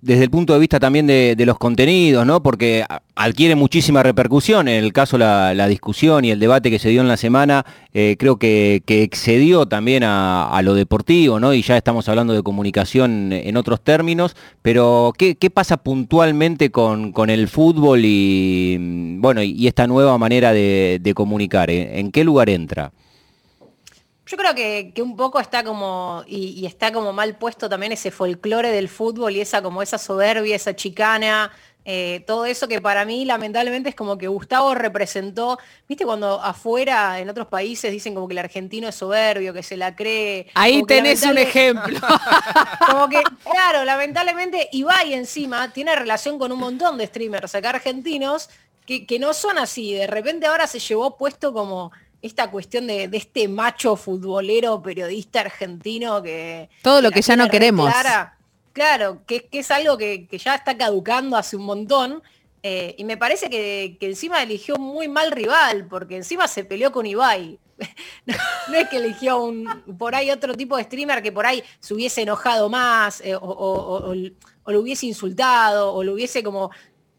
desde 0.00 0.24
el 0.24 0.28
punto 0.28 0.54
de 0.54 0.58
vista 0.58 0.80
también 0.80 1.06
de, 1.06 1.36
los 1.46 1.56
contenidos, 1.56 2.26
¿no? 2.26 2.42
Porque 2.42 2.84
adquiere 3.14 3.54
muchísima 3.54 4.02
repercusión. 4.02 4.66
En 4.66 4.82
el 4.82 4.92
caso 4.92 5.16
la, 5.16 5.54
la 5.54 5.68
discusión 5.68 6.24
y 6.24 6.32
el 6.32 6.40
debate 6.40 6.68
que 6.68 6.80
se 6.80 6.88
dio 6.88 7.00
en 7.00 7.06
la 7.06 7.16
semana, 7.16 7.64
eh, 7.94 8.16
creo 8.18 8.40
que, 8.40 8.82
excedió 8.88 9.66
también 9.66 10.02
a, 10.04 10.60
lo 10.64 10.74
deportivo, 10.74 11.38
¿no? 11.38 11.54
Y 11.54 11.62
ya 11.62 11.76
estamos 11.76 12.08
hablando 12.08 12.32
de 12.32 12.42
comunicación 12.42 13.32
en 13.32 13.56
otros 13.56 13.82
términos. 13.82 14.34
Pero, 14.60 15.12
¿qué, 15.16 15.36
pasa 15.54 15.76
puntualmente 15.76 16.72
con, 16.72 17.14
el 17.30 17.46
fútbol 17.46 18.00
y, 18.02 19.16
bueno, 19.20 19.44
y 19.44 19.68
esta 19.68 19.86
nueva 19.86 20.18
manera 20.18 20.52
de, 20.52 21.12
comunicar? 21.14 21.70
¿En 21.70 22.10
qué 22.10 22.24
lugar 22.24 22.50
entra? 22.50 22.90
Yo 24.30 24.36
creo 24.36 24.54
que, 24.54 24.92
un 25.02 25.16
poco 25.16 25.40
está 25.40 25.64
como, 25.64 26.22
y, 26.24 26.64
está 26.64 26.92
como 26.92 27.12
mal 27.12 27.36
puesto 27.36 27.68
también 27.68 27.90
ese 27.90 28.12
folclore 28.12 28.70
del 28.70 28.88
fútbol 28.88 29.34
y 29.34 29.40
esa 29.40 29.60
como 29.60 29.82
esa 29.82 29.98
soberbia, 29.98 30.54
esa 30.54 30.76
chicana, 30.76 31.50
eh, 31.84 32.22
todo 32.28 32.44
eso 32.44 32.68
que 32.68 32.80
para 32.80 33.04
mí 33.04 33.24
lamentablemente 33.24 33.88
es 33.88 33.96
como 33.96 34.16
que 34.16 34.28
Gustavo 34.28 34.72
representó, 34.76 35.58
viste 35.88 36.04
cuando 36.04 36.40
afuera 36.40 37.18
en 37.18 37.28
otros 37.28 37.48
países 37.48 37.90
dicen 37.90 38.14
como 38.14 38.28
que 38.28 38.34
el 38.34 38.38
argentino 38.38 38.86
es 38.86 38.94
soberbio, 38.94 39.52
que 39.52 39.64
se 39.64 39.76
la 39.76 39.96
cree. 39.96 40.46
Ahí 40.54 40.84
tenés 40.84 41.24
un 41.24 41.36
ejemplo. 41.36 41.98
como 42.88 43.08
que, 43.08 43.24
claro, 43.50 43.84
lamentablemente 43.84 44.68
Ibai 44.70 45.12
encima 45.12 45.72
tiene 45.72 45.96
relación 45.96 46.38
con 46.38 46.52
un 46.52 46.60
montón 46.60 46.98
de 46.98 47.08
streamers 47.08 47.56
acá 47.56 47.70
argentinos 47.70 48.48
que, 48.86 49.06
que 49.06 49.18
no 49.18 49.34
son 49.34 49.58
así. 49.58 49.92
De 49.92 50.06
repente 50.06 50.46
ahora 50.46 50.68
se 50.68 50.78
llevó 50.78 51.16
puesto 51.16 51.52
como 51.52 51.90
esta 52.22 52.50
cuestión 52.50 52.86
de, 52.86 53.08
este 53.12 53.48
macho 53.48 53.96
futbolero 53.96 54.82
periodista 54.82 55.40
argentino 55.40 56.22
que... 56.22 56.68
Todo 56.82 57.00
lo 57.00 57.10
que 57.10 57.22
ya 57.22 57.36
no 57.36 57.48
queremos. 57.48 57.92
claro, 58.72 59.22
que, 59.26 59.48
es 59.52 59.70
algo 59.70 59.96
que, 59.96 60.26
ya 60.32 60.54
está 60.54 60.76
caducando 60.76 61.36
hace 61.36 61.56
un 61.56 61.64
montón. 61.64 62.22
Eh, 62.62 62.94
y 62.98 63.04
me 63.04 63.16
parece 63.16 63.48
que, 63.48 63.96
encima 64.00 64.42
eligió 64.42 64.76
muy 64.76 65.08
mal 65.08 65.30
rival, 65.30 65.86
porque 65.86 66.16
encima 66.16 66.46
se 66.46 66.64
peleó 66.64 66.92
con 66.92 67.06
Ibai. 67.06 67.58
no, 68.26 68.76
es 68.76 68.88
que 68.90 68.98
eligió 68.98 69.42
un, 69.42 69.66
por 69.98 70.14
ahí 70.14 70.30
otro 70.30 70.54
tipo 70.54 70.76
de 70.76 70.84
streamer 70.84 71.22
que 71.22 71.32
por 71.32 71.46
ahí 71.46 71.62
se 71.80 71.94
hubiese 71.94 72.22
enojado 72.22 72.68
más, 72.68 73.22
eh, 73.22 73.34
o, 73.40 74.14
lo 74.66 74.80
hubiese 74.80 75.06
insultado, 75.06 75.94
o 75.94 76.04
lo 76.04 76.12
hubiese 76.12 76.42
como 76.42 76.70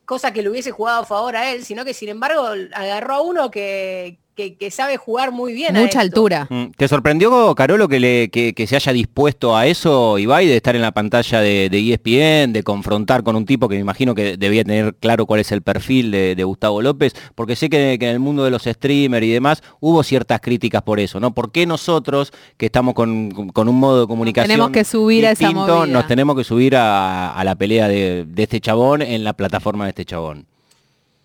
cosa 0.05 0.31
que 0.31 0.41
le 0.41 0.49
hubiese 0.49 0.71
jugado 0.71 1.01
a 1.01 1.05
favor 1.05 1.35
a 1.35 1.51
él, 1.51 1.65
sino 1.65 1.85
que 1.85 1.93
sin 1.93 2.09
embargo 2.09 2.47
agarró 2.73 3.15
a 3.15 3.21
uno 3.21 3.49
que, 3.49 4.19
que, 4.35 4.71
sabe 4.71 4.97
jugar 4.97 5.31
muy 5.31 5.53
bien. 5.53 5.75
Mucha 5.75 5.99
altura. 5.99 6.47
Mm, 6.49 6.71
¿Te 6.77 6.87
sorprendió, 6.87 7.53
Carolo, 7.55 7.87
que, 7.87 7.99
le, 7.99 8.29
que, 8.29 8.67
se 8.67 8.75
haya 8.75 8.93
dispuesto 8.93 9.55
a 9.55 9.67
eso, 9.67 10.17
Ibai, 10.17 10.47
de 10.47 10.55
estar 10.55 10.75
en 10.75 10.81
la 10.81 10.91
pantalla 10.91 11.41
de, 11.41 11.67
ESPN, 11.67 12.53
de 12.53 12.63
confrontar 12.63 13.23
con 13.23 13.35
un 13.35 13.45
tipo 13.45 13.67
que 13.67 13.75
me 13.75 13.81
imagino 13.81 14.15
que 14.15 14.37
debía 14.37 14.63
tener 14.63 14.95
claro 14.95 15.25
cuál 15.25 15.41
es 15.41 15.51
el 15.51 15.61
perfil 15.61 16.11
de, 16.11 16.43
Gustavo 16.43 16.81
López? 16.81 17.13
Porque 17.35 17.55
sé 17.55 17.69
que, 17.69 17.93
en 17.93 18.03
el 18.03 18.19
mundo 18.19 18.43
de 18.43 18.51
los 18.51 18.63
streamers 18.63 19.25
y 19.25 19.31
demás 19.31 19.63
hubo 19.79 20.03
ciertas 20.03 20.41
críticas 20.41 20.81
por 20.81 20.99
eso, 20.99 21.19
¿no? 21.19 21.33
¿Por 21.33 21.51
qué 21.51 21.65
nosotros, 21.65 22.33
que 22.57 22.65
estamos 22.67 22.93
con, 22.93 23.09
un 23.09 23.79
modo 23.79 24.01
de 24.01 24.07
comunicación 24.07 24.49
tenemos 24.49 24.71
que 24.71 24.83
subir 24.83 25.27
a 25.27 25.31
esa 25.31 25.51
nos 25.51 26.07
tenemos 26.07 26.35
que 26.35 26.43
subir 26.43 26.75
a, 26.75 27.41
la 27.43 27.55
pelea 27.55 27.87
de 27.87 28.25
este 28.37 28.59
chabón 28.59 29.01
en 29.01 29.23
la 29.23 29.33
plataforma 29.33 29.85
de 29.85 29.89
este 29.89 30.05
chabón? 30.05 30.50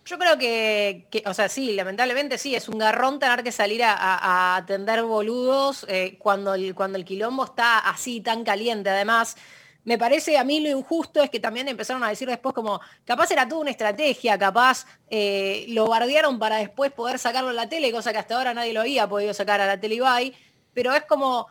Yo 0.06 0.18
creo 0.18 0.38
que, 0.38 1.08
o 1.26 1.34
sea, 1.34 1.48
sí, 1.48 1.72
lamentablemente 1.72 2.38
sí, 2.38 2.54
es 2.54 2.68
un 2.68 2.78
garrón 2.78 3.18
tener 3.18 3.42
que 3.42 3.50
salir 3.50 3.82
a, 3.82 4.54
atender 4.54 5.02
boludos 5.02 5.84
eh, 5.88 6.16
cuando, 6.20 6.54
el, 6.54 6.76
cuando 6.76 6.96
el 6.96 7.04
quilombo 7.04 7.44
está 7.44 7.80
así 7.80 8.20
tan 8.20 8.44
caliente. 8.44 8.88
Además, 8.88 9.36
me 9.82 9.98
parece 9.98 10.38
a 10.38 10.44
mí 10.44 10.60
lo 10.60 10.68
injusto 10.68 11.20
es 11.24 11.28
que 11.28 11.40
también 11.40 11.66
empezaron 11.66 12.04
a 12.04 12.08
decir 12.08 12.28
después 12.28 12.54
como, 12.54 12.80
capaz 13.04 13.32
era 13.32 13.48
toda 13.48 13.62
una 13.62 13.70
estrategia, 13.72 14.38
capaz 14.38 14.86
eh, 15.10 15.66
lo 15.70 15.88
bardearon 15.88 16.38
para 16.38 16.58
después 16.58 16.92
poder 16.92 17.18
sacarlo 17.18 17.50
a 17.50 17.52
la 17.52 17.68
tele, 17.68 17.90
cosa 17.90 18.12
que 18.12 18.18
hasta 18.18 18.36
ahora 18.36 18.54
nadie 18.54 18.72
lo 18.72 18.82
había 18.82 19.08
podido 19.08 19.34
sacar 19.34 19.60
a 19.60 19.66
la 19.66 19.80
tele 19.80 19.96
Ibai, 19.96 20.32
pero 20.72 20.94
es 20.94 21.04
como, 21.04 21.48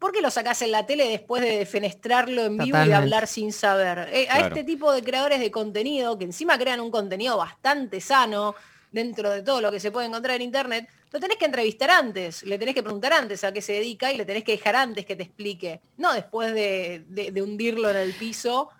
¿Por 0.00 0.12
qué 0.12 0.22
lo 0.22 0.30
sacás 0.30 0.62
en 0.62 0.72
la 0.72 0.86
tele 0.86 1.06
después 1.06 1.42
de 1.42 1.58
defenestrarlo 1.58 2.46
en 2.46 2.56
vivo 2.56 2.78
y 2.84 2.90
hablar 2.90 3.26
sin 3.26 3.52
saber? 3.52 4.08
Eh, 4.12 4.26
a 4.30 4.40
este 4.40 4.64
tipo 4.64 4.90
de 4.92 5.02
creadores 5.02 5.38
de 5.40 5.50
contenido, 5.50 6.16
que 6.16 6.24
encima 6.24 6.58
crean 6.58 6.80
un 6.80 6.90
contenido 6.90 7.36
bastante 7.36 8.00
sano 8.00 8.54
dentro 8.90 9.30
de 9.30 9.42
todo 9.42 9.60
lo 9.60 9.70
que 9.70 9.78
se 9.78 9.90
puede 9.90 10.06
encontrar 10.06 10.36
en 10.36 10.42
internet, 10.42 10.88
lo 11.12 11.20
tenés 11.20 11.36
que 11.36 11.44
entrevistar 11.44 11.90
antes, 11.90 12.42
le 12.44 12.58
tenés 12.58 12.74
que 12.74 12.82
preguntar 12.82 13.12
antes 13.12 13.44
a 13.44 13.52
qué 13.52 13.60
se 13.60 13.74
dedica 13.74 14.10
y 14.10 14.16
le 14.16 14.24
tenés 14.24 14.42
que 14.42 14.52
dejar 14.52 14.74
antes 14.74 15.04
que 15.04 15.16
te 15.16 15.22
explique, 15.22 15.82
no 15.98 16.14
después 16.14 16.54
de, 16.54 17.04
de 17.06 17.42
hundirlo 17.42 17.90
en 17.90 17.96
el 17.96 18.14
piso 18.14 18.70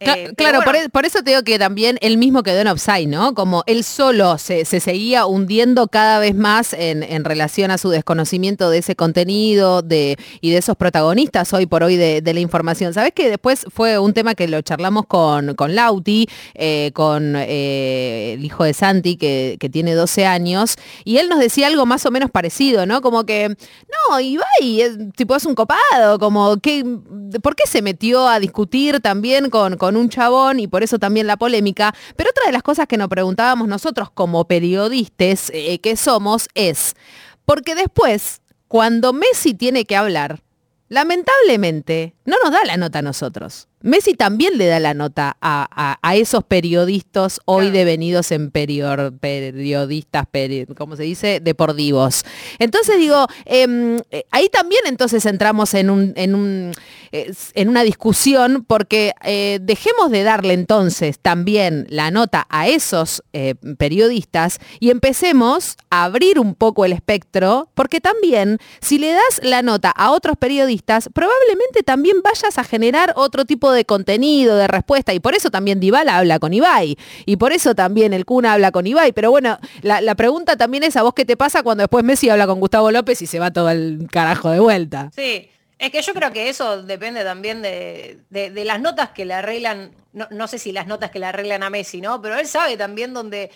eh, 0.00 0.32
claro, 0.36 0.60
e, 0.60 0.88
por, 0.88 1.04
eso 1.04 1.22
te 1.22 1.30
digo 1.30 1.42
que 1.44 1.58
también 1.58 1.98
él 2.00 2.18
mismo 2.18 2.42
quedó 2.42 2.60
en 2.60 2.66
offside, 2.66 3.06
¿no? 3.06 3.34
Como 3.34 3.62
él 3.66 3.84
solo 3.84 4.38
se, 4.38 4.64
seguía 4.64 5.26
hundiendo 5.26 5.86
cada 5.88 6.18
vez 6.18 6.34
más 6.34 6.72
en, 6.72 7.24
relación 7.24 7.70
a 7.70 7.78
su 7.78 7.90
desconocimiento 7.90 8.70
de 8.70 8.78
ese 8.78 8.96
contenido 8.96 9.82
de, 9.82 10.18
y 10.40 10.50
de 10.50 10.58
esos 10.58 10.76
protagonistas 10.76 11.52
hoy 11.52 11.66
por 11.66 11.82
hoy 11.82 11.96
de, 11.96 12.22
la 12.34 12.40
información. 12.40 12.92
Sabes 12.92 13.12
que 13.12 13.30
después 13.30 13.66
fue 13.72 13.98
un 13.98 14.12
tema 14.12 14.34
que 14.34 14.48
lo 14.48 14.60
charlamos 14.62 15.06
con, 15.06 15.54
con 15.54 15.76
Lauti, 15.76 16.28
eh, 16.54 16.90
con 16.92 17.36
eh, 17.36 18.34
el 18.34 18.44
hijo 18.44 18.64
de 18.64 18.74
Santi, 18.74 19.16
que, 19.16 19.58
tiene 19.72 19.94
12 19.94 20.26
años, 20.26 20.76
y 21.04 21.16
él 21.16 21.28
nos 21.28 21.38
decía 21.38 21.68
algo 21.68 21.86
más 21.86 22.04
o 22.04 22.10
menos 22.10 22.30
parecido, 22.30 22.84
¿no? 22.86 23.00
Como 23.00 23.24
que, 23.24 23.48
no, 23.48 24.20
Ibai, 24.20 24.80
es, 24.80 24.98
tipo, 25.16 25.34
es 25.34 25.46
un 25.46 25.54
copado, 25.54 26.18
como, 26.18 26.58
que, 26.58 26.84
¿por 27.42 27.56
qué 27.56 27.66
se 27.66 27.80
metió 27.80 28.28
a 28.28 28.38
discutir 28.40 29.00
también 29.00 29.50
con 29.50 29.78
con 29.83 29.83
un 29.92 30.08
chabón 30.08 30.60
y 30.60 30.66
por 30.66 30.82
eso 30.82 30.98
también 30.98 31.26
la 31.26 31.36
polémica. 31.36 31.94
Pero 32.16 32.30
otra 32.30 32.46
de 32.46 32.52
las 32.52 32.62
cosas 32.62 32.86
que 32.86 32.96
nos 32.96 33.08
preguntábamos 33.08 33.68
nosotros 33.68 34.10
como 34.10 34.46
periodistas 34.46 35.50
eh, 35.52 35.78
que 35.80 35.96
somos 35.96 36.48
es, 36.54 36.94
porque 37.44 37.74
después, 37.74 38.40
cuando 38.68 39.12
Messi 39.12 39.54
tiene 39.54 39.84
que 39.84 39.96
hablar, 39.96 40.42
lamentablemente 40.88 42.14
no 42.24 42.36
nos 42.42 42.52
da 42.52 42.64
la 42.64 42.76
nota 42.76 43.00
a 43.00 43.02
nosotros. 43.02 43.68
Messi 43.84 44.14
también 44.14 44.56
le 44.56 44.64
da 44.64 44.80
la 44.80 44.94
nota 44.94 45.36
a, 45.42 46.14
esos 46.14 46.42
periodistas 46.42 47.38
hoy 47.44 47.70
devenidos 47.70 48.32
en 48.32 48.50
periodistas, 48.50 50.26
¿cómo 50.74 50.96
se 50.96 51.02
dice? 51.02 51.40
Deportivos. 51.40 52.24
Entonces 52.58 52.96
digo, 52.96 53.26
em, 53.44 53.98
eh, 54.10 54.24
ahí 54.30 54.48
también 54.48 54.80
entonces 54.86 55.26
entramos 55.26 55.74
en, 55.74 55.90
un, 55.90 56.14
en, 56.16 56.34
un, 56.34 56.72
en 57.12 57.68
una 57.68 57.82
discusión 57.82 58.64
porque 58.66 59.12
eh, 59.22 59.58
dejemos 59.60 60.10
de 60.10 60.22
darle 60.22 60.54
entonces 60.54 61.18
también 61.18 61.86
la 61.90 62.10
nota 62.10 62.46
a 62.48 62.68
esos 62.68 63.22
eh, 63.34 63.54
periodistas 63.76 64.60
y 64.80 64.90
empecemos 64.90 65.76
a 65.90 66.04
abrir 66.04 66.38
un 66.38 66.54
poco 66.54 66.86
el 66.86 66.94
espectro, 66.94 67.68
porque 67.74 68.00
también 68.00 68.58
si 68.80 68.98
le 68.98 69.12
das 69.12 69.40
la 69.42 69.60
nota 69.60 69.90
a 69.90 70.10
otros 70.10 70.38
periodistas, 70.38 71.10
probablemente 71.12 71.82
también 71.82 72.22
vayas 72.22 72.56
a 72.56 72.64
generar 72.64 73.12
otro 73.16 73.44
tipo 73.44 73.72
de 73.72 73.73
de 73.74 73.84
contenido, 73.84 74.56
de 74.56 74.66
respuesta, 74.66 75.12
y 75.12 75.20
por 75.20 75.34
eso 75.34 75.50
también 75.50 75.80
Dybala 75.80 76.18
habla 76.18 76.38
con 76.38 76.54
Ibai, 76.54 76.96
y 77.26 77.36
por 77.36 77.52
eso 77.52 77.74
también 77.74 78.12
el 78.12 78.24
Kun 78.24 78.46
habla 78.46 78.72
con 78.72 78.86
Ibai, 78.86 79.12
pero 79.12 79.30
bueno, 79.30 79.58
la, 79.82 80.14
pregunta 80.14 80.56
también 80.56 80.84
es 80.84 80.96
a 80.96 81.02
vos 81.02 81.12
qué 81.14 81.24
te 81.24 81.36
pasa 81.36 81.62
cuando 81.62 81.82
después 81.82 82.04
Messi 82.04 82.30
habla 82.30 82.46
con 82.46 82.60
Gustavo 82.60 82.90
López 82.90 83.20
y 83.22 83.26
se 83.26 83.38
va 83.38 83.50
todo 83.50 83.70
el 83.70 84.06
carajo 84.10 84.50
de 84.50 84.60
vuelta. 84.60 85.10
Sí, 85.14 85.50
es 85.78 85.90
que 85.90 86.00
yo 86.00 86.14
creo 86.14 86.32
que 86.32 86.48
eso 86.48 86.82
depende 86.82 87.24
también 87.24 87.60
de, 87.60 88.20
las 88.64 88.80
notas 88.80 89.10
que 89.10 89.24
le 89.24 89.34
arreglan, 89.34 89.90
no, 90.12 90.28
no, 90.30 90.46
sé 90.48 90.58
si 90.58 90.72
las 90.72 90.86
notas 90.86 91.10
que 91.10 91.18
le 91.18 91.26
arreglan 91.26 91.62
a 91.62 91.70
Messi, 91.70 92.00
¿no? 92.00 92.22
Pero 92.22 92.38
él 92.38 92.46
sabe 92.46 92.76
también 92.76 93.12
donde 93.12 93.50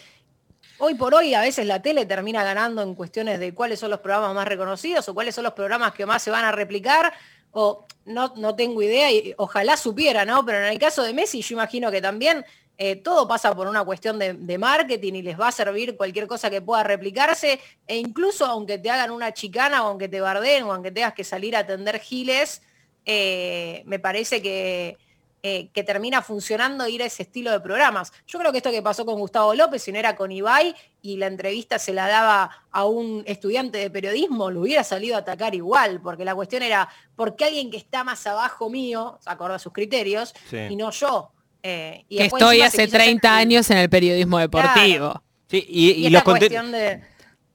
hoy 0.78 0.94
por 0.94 1.14
hoy 1.14 1.34
a 1.34 1.40
veces 1.40 1.66
la 1.66 1.82
tele 1.82 2.06
termina 2.06 2.42
ganando 2.44 2.82
en 2.82 2.94
cuestiones 2.94 3.38
de 3.40 3.52
cuáles 3.52 3.80
son 3.80 3.90
los 3.90 4.00
programas 4.00 4.34
más 4.34 4.48
reconocidos 4.48 5.08
o 5.08 5.14
cuáles 5.14 5.34
son 5.34 5.44
los 5.44 5.52
programas 5.52 5.92
que 5.92 6.06
más 6.06 6.22
se 6.22 6.30
van 6.30 6.44
a 6.44 6.52
replicar 6.52 7.12
o 7.58 7.84
no, 8.04 8.32
no 8.36 8.54
tengo 8.54 8.80
idea 8.82 9.10
y 9.10 9.34
ojalá 9.36 9.76
supiera, 9.76 10.24
¿no? 10.24 10.44
Pero 10.46 10.58
en 10.58 10.72
el 10.72 10.78
caso 10.78 11.02
de 11.02 11.12
Messi 11.12 11.42
yo 11.42 11.54
imagino 11.56 11.90
que 11.90 12.00
también 12.00 12.44
eh, 12.78 12.94
todo 12.94 13.26
pasa 13.26 13.52
por 13.54 13.66
una 13.66 13.84
cuestión 13.84 14.18
de, 14.20 14.58
marketing 14.58 15.14
y 15.14 15.22
les 15.22 15.38
va 15.38 15.48
a 15.48 15.52
servir 15.52 15.96
cualquier 15.96 16.28
cosa 16.28 16.48
que 16.48 16.62
pueda 16.62 16.84
replicarse 16.84 17.58
e 17.88 17.96
incluso 17.96 18.46
aunque 18.46 18.78
te 18.78 18.90
hagan 18.90 19.10
una 19.10 19.34
chicana 19.34 19.82
o 19.82 19.88
aunque 19.88 20.08
te 20.08 20.20
barden 20.20 20.62
o 20.64 20.72
aunque 20.72 20.92
tengas 20.92 21.14
que 21.14 21.24
salir 21.24 21.56
a 21.56 21.60
atender 21.60 21.98
giles, 21.98 22.62
eh, 23.04 23.82
me 23.86 23.98
parece 23.98 24.40
que 24.40 24.96
eh, 25.42 25.68
que 25.72 25.84
termina 25.84 26.20
funcionando 26.22 26.88
ir 26.88 27.02
a 27.02 27.06
ese 27.06 27.22
estilo 27.22 27.50
de 27.52 27.60
programas. 27.60 28.12
Yo 28.26 28.38
creo 28.38 28.50
que 28.50 28.58
esto 28.58 28.70
que 28.70 28.82
pasó 28.82 29.06
con 29.06 29.18
Gustavo 29.20 29.54
López, 29.54 29.82
si 29.82 29.92
no 29.92 29.98
era 29.98 30.16
con 30.16 30.32
Ibai 30.32 30.74
y 31.00 31.16
la 31.16 31.26
entrevista 31.26 31.78
se 31.78 31.92
la 31.92 32.08
daba 32.08 32.50
a 32.72 32.84
un 32.84 33.22
estudiante 33.26 33.78
de 33.78 33.88
periodismo, 33.90 34.50
lo 34.50 34.62
hubiera 34.62 34.82
salido 34.82 35.14
a 35.16 35.20
atacar 35.20 35.54
igual, 35.54 36.00
porque 36.02 36.24
la 36.24 36.34
cuestión 36.34 36.62
era, 36.62 36.88
¿por 37.14 37.36
qué 37.36 37.44
alguien 37.44 37.70
que 37.70 37.76
está 37.76 38.02
más 38.04 38.26
abajo 38.26 38.68
mío, 38.68 39.18
acorde 39.26 39.54
a 39.54 39.58
sus 39.60 39.72
criterios, 39.72 40.34
y 40.70 40.74
no 40.76 40.90
yo? 40.90 41.30
Eh, 41.62 42.04
y 42.08 42.16
que 42.18 42.24
estoy 42.26 42.60
hace 42.62 42.84
quiso 42.84 42.96
hacer- 42.96 43.04
30 43.06 43.36
años 43.36 43.70
en 43.70 43.78
el 43.78 43.88
periodismo 43.90 44.38
deportivo. 44.38 45.22
Sí, 45.48 45.64
y, 45.68 45.90
Y, 45.90 46.06
y 46.06 46.10
los 46.10 46.22
cuestión 46.24 46.72
de... 46.72 47.02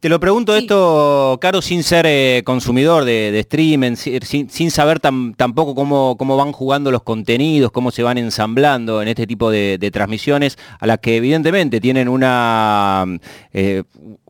Te 0.04 0.10
lo 0.10 0.20
pregunto 0.20 0.52
Sí. 0.54 0.64
esto, 0.64 1.38
Caro, 1.40 1.62
sin 1.62 1.82
ser 1.82 2.06
eh, 2.06 2.42
consumidor 2.44 3.06
de, 3.06 3.32
de 3.32 3.40
streaming, 3.40 3.96
si- 3.96 4.20
sin, 4.20 4.50
sin 4.50 4.70
saber 4.70 5.00
tam- 5.00 5.34
tampoco 5.38 5.74
cómo, 5.76 6.18
cómo 6.18 6.36
van 6.36 6.52
jugando 6.52 6.92
los 6.92 7.04
contenidos, 7.04 7.72
cómo 7.72 7.90
se 7.90 8.04
van 8.04 8.18
ensamblando 8.18 9.02
en 9.02 9.08
este 9.08 9.26
tipo 9.26 9.50
de, 9.50 9.78
de 9.78 9.92
transmisiones, 9.92 10.58
a 10.82 10.88
las 10.88 10.98
que 11.00 11.16
evidentemente 11.16 11.80
tienen 11.80 12.10
una, 12.10 13.06
eh, 13.54 13.84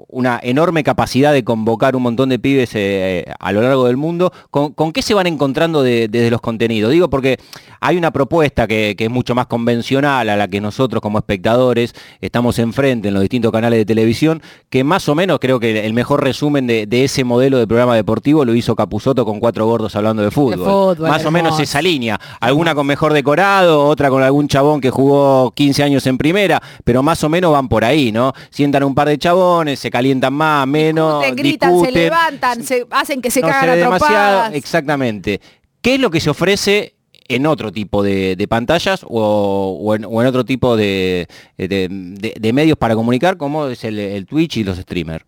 una 0.10 0.40
enorme 0.44 0.84
capacidad 0.84 1.34
de 1.34 1.44
convocar 1.44 1.96
un 1.96 2.04
montón 2.04 2.30
de 2.30 2.38
pibes 2.38 2.70
eh, 2.76 3.26
a 3.40 3.52
lo 3.52 3.64
largo 3.64 3.88
del 3.88 3.98
mundo. 3.98 4.32
¿Con, 4.52 4.74
con 4.74 4.92
qué 4.94 5.02
se 5.02 5.16
van 5.16 5.26
encontrando 5.26 5.82
de- 5.82 6.08
desde 6.08 6.30
los 6.30 6.40
contenidos? 6.40 6.92
Digo 6.92 7.10
porque 7.10 7.40
hay 7.80 7.98
una 7.98 8.12
propuesta 8.12 8.68
que, 8.68 8.94
que 8.96 9.06
es 9.06 9.10
mucho 9.10 9.34
más 9.34 9.48
convencional 9.48 10.30
a 10.30 10.36
la 10.38 10.48
que 10.48 10.62
nosotros 10.62 11.02
como 11.02 11.18
espectadores 11.18 11.96
estamos 12.22 12.60
enfrente 12.60 13.08
en 13.08 13.16
los 13.16 13.22
distintos 13.24 13.52
canales 13.52 13.80
de 13.80 13.86
televisión, 13.88 14.40
que 14.70 14.84
más 14.84 15.10
o 15.10 15.16
menos 15.16 15.40
creo 15.40 15.60
que 15.60 15.63
el 15.72 15.94
mejor 15.94 16.24
resumen 16.24 16.68
de, 16.68 16.86
de 16.86 17.04
ese 17.04 17.24
modelo 17.24 17.58
de 17.58 17.68
programa 17.68 17.96
deportivo 17.96 18.46
lo 18.46 18.54
hizo 18.56 18.76
Capuzoto 18.76 19.26
con 19.26 19.40
cuatro 19.40 19.66
gordos 19.66 19.96
hablando 19.96 20.22
de 20.24 20.32
fútbol. 20.32 20.60
fútbol, 20.96 21.10
más 21.10 21.26
o 21.26 21.32
menos 21.32 21.60
esa 21.60 21.82
línea. 21.82 22.20
Alguna 22.40 22.76
con 22.76 22.86
mejor 22.88 23.14
decorado, 23.14 23.86
otra 23.86 24.10
con 24.10 24.22
algún 24.24 24.48
chabón 24.48 24.82
que 24.82 24.90
jugó 24.90 25.52
15 25.56 25.84
años 25.84 26.06
en 26.08 26.18
primera, 26.18 26.62
pero 26.84 27.02
más 27.04 27.24
o 27.24 27.30
menos 27.30 27.52
van 27.52 27.68
por 27.70 27.84
ahí, 27.86 28.12
¿no? 28.12 28.34
Sientan 28.50 28.84
un 28.84 28.94
par 28.96 29.08
de 29.08 29.18
chabones, 29.18 29.80
se 29.80 29.90
calientan 29.90 30.34
más, 30.34 30.68
menos, 30.68 31.22
Discuten, 31.24 31.36
gritan, 31.44 31.70
se 31.86 31.92
levantan, 31.92 32.64
se 32.64 32.86
hacen 32.92 33.22
que 33.22 33.32
se 33.32 33.42
no 33.42 33.48
cagan 33.48 33.80
trompadas. 33.80 34.54
Exactamente. 34.54 35.40
¿Qué 35.82 35.96
es 35.96 36.00
lo 36.00 36.10
que 36.10 36.20
se 36.20 36.30
ofrece 36.30 36.96
en 37.30 37.46
otro 37.46 37.72
tipo 37.72 38.04
de, 38.04 38.36
de 38.36 38.48
pantallas 38.50 39.02
o, 39.08 39.80
o 39.82 39.96
en, 39.96 40.04
o 40.06 40.22
en 40.22 40.28
otro 40.28 40.44
tipo 40.44 40.76
de, 40.76 41.28
de- 41.58 41.68
de- 41.90 42.34
de 42.38 42.54
medios 42.54 42.78
para 42.78 42.96
comunicar, 42.96 43.38
como 43.38 43.68
es 43.68 43.84
el, 43.86 43.98
el 43.98 44.26
Twitch 44.26 44.58
y 44.58 44.64
los 44.64 44.78
streamers? 44.78 45.24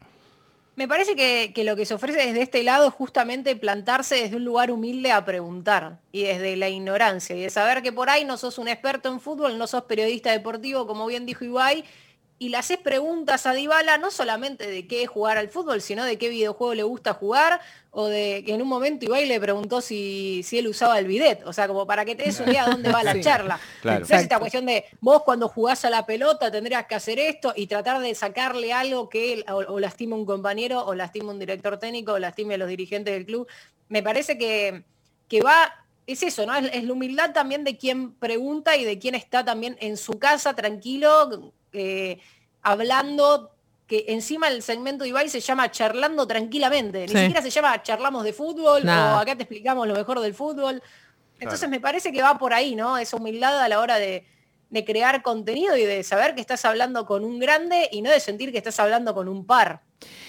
Me 0.76 0.90
parece 0.90 1.16
que, 1.16 1.64
lo 1.64 1.78
que 1.78 1.86
se 1.86 1.94
ofrece 1.94 2.20
desde 2.20 2.42
este 2.42 2.62
lado 2.62 2.90
es 2.90 2.94
justamente 2.94 3.56
plantarse 3.56 4.16
desde 4.16 4.36
un 4.36 4.44
lugar 4.44 4.72
humilde 4.72 5.10
a 5.14 5.24
preguntar 5.24 6.00
y 6.12 6.24
desde 6.24 6.58
la 6.58 6.68
ignorancia 6.68 7.34
y 7.34 7.42
de 7.42 7.50
saber 7.50 7.82
que 7.82 7.94
por 7.94 8.10
ahí 8.10 8.26
no 8.26 8.36
sos 8.36 8.58
un 8.58 8.68
experto 8.68 9.08
en 9.08 9.22
fútbol, 9.22 9.58
no 9.58 9.68
sos 9.68 9.84
periodista 9.84 10.32
deportivo, 10.32 10.86
como 10.86 11.06
bien 11.08 11.26
dijo 11.26 11.46
Ibai, 11.46 11.86
y 12.38 12.50
le 12.50 12.58
haces 12.58 12.78
preguntas 12.78 13.46
a 13.46 13.54
Dybala 13.54 13.98
no 13.98 14.12
solamente 14.12 14.68
de 14.70 14.88
qué 14.88 15.04
es 15.04 15.10
jugar 15.10 15.38
al 15.38 15.48
fútbol, 15.50 15.82
sino 15.82 16.04
de 16.04 16.18
qué 16.18 16.28
videojuego 16.28 16.74
le 16.74 16.84
gusta 16.84 17.14
jugar 17.14 17.62
o 17.92 18.08
de 18.08 18.44
que 18.46 18.54
en 18.54 18.62
un 18.62 18.68
momento 18.68 19.06
Ibai 19.06 19.26
le 19.26 19.40
preguntó 19.40 19.80
si, 19.80 20.42
si 20.44 20.58
él 20.58 20.68
usaba 20.68 21.00
el 21.00 21.08
bidet, 21.08 21.44
o 21.46 21.54
sea, 21.54 21.66
como 21.70 21.88
para 21.88 22.04
que 22.04 22.14
te 22.14 22.24
des 22.26 22.38
una 22.42 22.52
idea 22.52 22.66
de 22.66 22.72
dónde 22.72 22.92
va 22.92 23.04
la 23.04 23.14
Sí. 23.16 23.22
charla. 23.22 23.58
Claro. 23.82 24.06
No 24.10 24.16
es 24.16 24.22
esta 24.22 24.38
cuestión 24.38 24.66
de 24.66 24.84
vos 25.00 25.24
cuando 25.24 25.48
jugás 25.48 25.86
a 25.86 25.90
la 25.90 26.06
pelota 26.06 26.52
tendrías 26.52 26.86
que 26.88 26.96
hacer 26.96 27.20
esto 27.20 27.54
y 27.56 27.68
tratar 27.68 28.02
de 28.02 28.14
sacarle 28.16 28.74
algo 28.74 29.08
que 29.08 29.32
él, 29.32 29.46
o, 29.48 29.56
o 29.56 29.80
lastime 29.80 30.16
a 30.16 30.18
un 30.18 30.26
compañero, 30.26 30.86
o 30.86 30.94
lastime 30.94 31.30
a 31.30 31.32
un 31.32 31.40
director 31.40 31.80
técnico, 31.80 32.12
o 32.14 32.20
lastime 32.20 32.56
a 32.56 32.58
los 32.58 32.68
dirigentes 32.68 33.14
del 33.14 33.26
club. 33.26 33.48
Me 33.88 34.04
parece 34.04 34.38
que, 34.38 34.84
que 35.30 35.42
va, 35.42 35.74
es 36.06 36.22
eso, 36.22 36.46
¿no? 36.46 36.54
Es, 36.54 36.70
es 36.74 36.84
la 36.84 36.92
humildad 36.92 37.32
también 37.32 37.64
de 37.64 37.78
quien 37.78 38.14
pregunta 38.16 38.76
y 38.76 38.84
de 38.84 39.00
quien 39.00 39.16
está 39.16 39.46
también 39.46 39.78
en 39.80 39.96
su 39.96 40.20
casa 40.20 40.54
tranquilo, 40.54 41.54
eh, 41.76 42.20
hablando 42.62 43.52
que 43.88 44.06
encima 44.08 44.48
el 44.48 44.64
segmento 44.64 45.04
de 45.04 45.10
Ibai 45.10 45.30
se 45.30 45.40
llama 45.40 45.70
charlando 45.70 46.26
tranquilamente, 46.26 47.02
ni 47.02 47.08
Sí. 47.10 47.18
siquiera 47.20 47.42
se 47.42 47.52
llama 47.52 47.84
charlamos 47.84 48.24
de 48.24 48.34
fútbol 48.34 48.84
Nada. 48.84 49.16
o 49.16 49.20
acá 49.20 49.36
te 49.36 49.44
explicamos 49.44 49.88
lo 49.88 49.94
mejor 49.94 50.20
del 50.22 50.34
fútbol. 50.34 50.82
Entonces 51.40 51.70
me 51.70 51.80
parece 51.80 52.12
que 52.12 52.22
va 52.22 52.38
por 52.40 52.54
ahí, 52.54 52.76
¿no? 52.76 52.98
Esa 52.98 53.18
humildad 53.18 53.62
a 53.62 53.68
la 53.70 53.80
hora 53.80 53.98
de, 54.00 54.26
de 54.72 54.86
crear 54.86 55.22
contenido 55.22 55.78
y 55.78 55.84
de 55.86 56.04
saber 56.04 56.34
que 56.34 56.42
estás 56.42 56.66
hablando 56.66 57.06
con 57.06 57.24
un 57.24 57.38
grande 57.40 57.88
y 57.92 58.02
no 58.02 58.10
de 58.10 58.20
sentir 58.20 58.52
que 58.52 58.58
estás 58.58 58.80
hablando 58.80 59.14
con 59.14 59.28
un 59.28 59.46
par. 59.46 59.82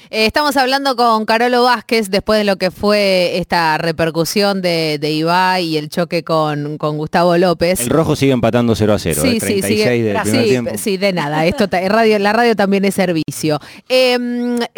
Eh, 0.09 0.27
estamos 0.27 0.57
hablando 0.57 0.95
con 0.95 1.25
Carolo 1.25 1.65
Vázquez 1.65 2.11
después 2.11 2.39
de 2.39 2.45
lo 2.45 2.57
que 2.59 2.71
fue 2.71 3.39
esta 3.39 3.77
repercusión 3.77 4.63
de, 4.63 4.99
de 5.01 5.11
Ibai 5.11 5.65
y 5.67 5.77
el 5.79 5.89
choque 5.89 6.23
con, 6.23 6.79
con 6.79 6.97
Gustavo 6.97 7.37
López. 7.37 7.81
El 7.81 7.91
rojo 7.91 8.15
sigue 8.15 8.31
empatando 8.31 8.77
0 8.77 8.95
a 8.95 8.99
0, 9.01 9.21
Sí, 9.21 9.29
eh, 9.29 9.33
sí, 9.33 9.39
36 9.41 9.67
sigue- 9.81 9.91
del 10.05 10.13
Gracias. 10.13 10.23
primer 10.31 10.45
sí, 10.45 10.51
tiempo. 10.51 10.71
sí, 10.79 10.97
de 10.97 11.13
nada. 11.13 11.45
Esto 11.47 11.67
radio, 11.89 12.21
la 12.21 12.33
radio 12.33 12.55
también 12.55 12.85
es 12.85 12.95
servicio. 12.95 13.59
Eh, 13.89 14.17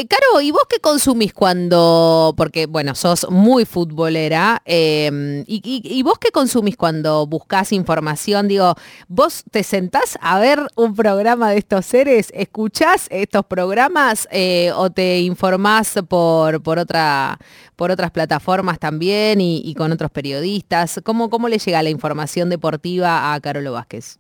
Caro, 0.09 0.41
¿y 0.41 0.51
vos 0.51 0.63
qué 0.67 0.79
consumís 0.81 1.35
cuando, 1.35 2.33
porque 2.35 2.65
bueno, 2.65 2.95
sos 2.95 3.27
muy 3.31 3.67
futbolera, 3.67 4.63
y, 4.67 5.11
y- 5.47 5.83
y 5.85 6.03
vos 6.05 6.19
qué 6.19 6.31
consumís 6.31 6.79
cuando 6.79 7.27
buscas 7.27 7.73
información? 7.73 8.49
Digo, 8.49 8.75
¿vos 9.09 9.45
te 9.51 9.63
sentás 9.63 10.17
a 10.23 10.39
ver 10.39 10.61
un 10.75 10.95
programa 10.95 11.51
de 11.51 11.59
estos 11.59 11.85
seres? 11.85 12.31
¿Escuchás 12.33 13.09
estos 13.11 13.45
programas 13.45 14.27
eh, 14.31 14.73
o 14.79 14.91
te 14.91 15.21
informás 15.21 15.95
por, 16.09 16.63
por, 16.63 16.79
otra, 16.79 17.39
por 17.77 17.91
otras 17.91 18.11
plataformas 18.11 18.79
también 18.79 19.41
y, 19.41 19.75
con 19.75 19.93
otros 19.93 20.11
periodistas? 20.11 21.01
¿Cómo, 21.05 21.31
¿Cómo 21.31 21.49
le 21.49 21.59
llega 21.59 21.83
la 21.83 21.91
información 21.91 22.49
deportiva 22.49 23.35
a 23.35 23.41
Carolo 23.41 23.73
Vázquez? 23.73 24.19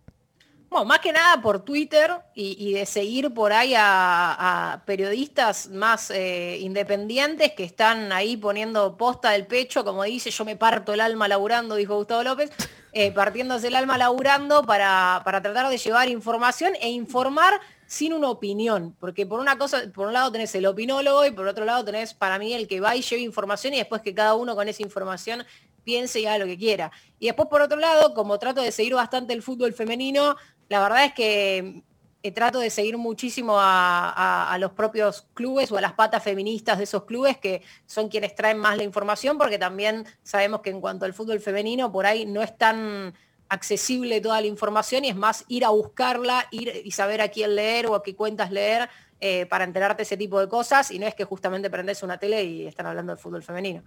Bueno, 0.71 0.85
más 0.85 0.99
que 0.99 1.13
nada 1.13 1.41
por 1.41 1.65
Twitter 1.65 2.11
y, 2.35 2.75
de 2.75 2.85
seguir 2.85 3.33
por 3.33 3.55
ahí 3.55 3.75
a, 3.75 4.73
a 4.73 4.85
periodistas 4.85 5.69
más 5.69 6.11
eh, 6.11 6.59
independientes 6.61 7.53
que 7.53 7.65
están 7.65 8.13
ahí 8.13 8.37
poniendo 8.37 8.99
posta 8.99 9.31
del 9.31 9.47
pecho, 9.47 9.83
como 9.83 10.05
dice, 10.05 10.31
yo 10.31 10.45
me 10.45 10.57
parto 10.57 10.93
el 10.93 11.01
alma 11.01 11.27
laburando, 11.27 11.75
dijo 11.75 11.97
Gustavo 11.97 12.23
López, 12.23 12.51
eh, 12.93 13.13
partiéndose 13.13 13.69
el 13.69 13.77
alma 13.77 13.97
laburando 13.97 14.63
para, 14.63 15.23
para 15.25 15.41
tratar 15.41 15.71
de 15.71 15.79
llevar 15.79 16.09
información 16.11 16.75
e 16.83 16.91
informar 16.91 17.61
sin 17.89 18.13
una 18.13 18.29
opinión, 18.29 18.95
porque 19.01 19.25
por 19.27 19.41
una 19.41 19.57
cosa, 19.57 19.83
por 19.95 20.07
un 20.09 20.13
lado 20.13 20.31
tenés 20.31 20.55
el 20.55 20.67
opinólogo 20.67 21.25
y 21.25 21.31
por 21.31 21.49
otro 21.49 21.65
lado 21.65 21.85
tenés 21.85 22.13
para 22.13 22.39
mí 22.39 22.53
el 22.53 22.69
que 22.69 22.81
va 22.81 22.95
y 22.95 23.01
lleva 23.01 23.23
información 23.23 23.73
y 23.73 23.79
después 23.79 24.03
que 24.03 24.15
cada 24.15 24.35
uno 24.35 24.55
con 24.55 24.69
esa 24.69 24.83
información 24.83 25.43
piense 25.85 26.21
y 26.21 26.27
haga 26.27 26.37
lo 26.39 26.45
que 26.45 26.59
quiera. 26.59 26.93
Y 27.19 27.27
después 27.27 27.49
por 27.49 27.63
otro 27.63 27.79
lado, 27.79 28.13
como 28.13 28.39
trato 28.39 28.61
de 28.61 28.73
seguir 28.73 28.95
bastante 28.95 29.33
el 29.33 29.43
fútbol 29.43 29.73
femenino, 29.73 30.37
la 30.69 30.81
verdad 30.83 31.07
es 31.07 31.15
que 31.15 31.83
eh, 32.23 32.33
trato 32.33 32.59
de 32.59 32.69
seguir 32.69 32.99
muchísimo 32.99 33.59
a, 33.59 34.11
a- 34.11 34.53
a 34.53 34.59
los 34.59 34.73
propios 34.73 35.27
clubes 35.33 35.73
o 35.73 35.79
a 35.79 35.81
las 35.81 35.95
patas 35.95 36.23
feministas 36.23 36.77
de 36.77 36.85
esos 36.85 37.05
clubes 37.05 37.39
que 37.39 37.63
son 37.87 38.09
quienes 38.09 38.35
traen 38.35 38.59
más 38.59 38.77
la 38.77 38.83
información, 38.83 39.39
porque 39.39 39.59
también 39.59 40.05
sabemos 40.23 40.61
que 40.61 40.69
en 40.71 40.81
cuanto 40.83 41.07
al 41.07 41.15
fútbol 41.15 41.41
femenino, 41.41 41.91
por 41.91 42.05
ahí 42.05 42.27
no 42.27 42.43
es 42.43 42.55
tan 42.59 43.15
accesible 43.49 44.21
toda 44.21 44.41
la 44.41 44.47
información 44.47 45.05
y 45.05 45.09
es 45.09 45.17
más 45.17 45.45
ir 45.49 45.65
a 45.65 45.71
buscarla, 45.71 46.47
ir 46.51 46.83
y 46.85 46.91
saber 46.91 47.21
a 47.21 47.29
quién 47.29 47.55
leer 47.57 47.87
o 47.87 47.95
a 47.95 48.03
qué 48.03 48.15
cuentas 48.15 48.51
leer 48.51 48.89
eh, 49.21 49.47
para 49.47 49.65
enterarte 49.65 50.03
ese 50.03 50.17
tipo 50.17 50.39
de 50.41 50.49
cosas 50.49 50.91
y 50.91 50.99
no 50.99 51.07
es 51.07 51.15
que 51.15 51.25
justamente 51.25 51.71
prendes 51.71 52.03
una 52.03 52.19
tele 52.19 52.45
y 52.45 52.67
están 52.67 52.87
hablando 52.87 53.13
del 53.13 53.21
fútbol 53.21 53.43
femenino. 53.43 53.83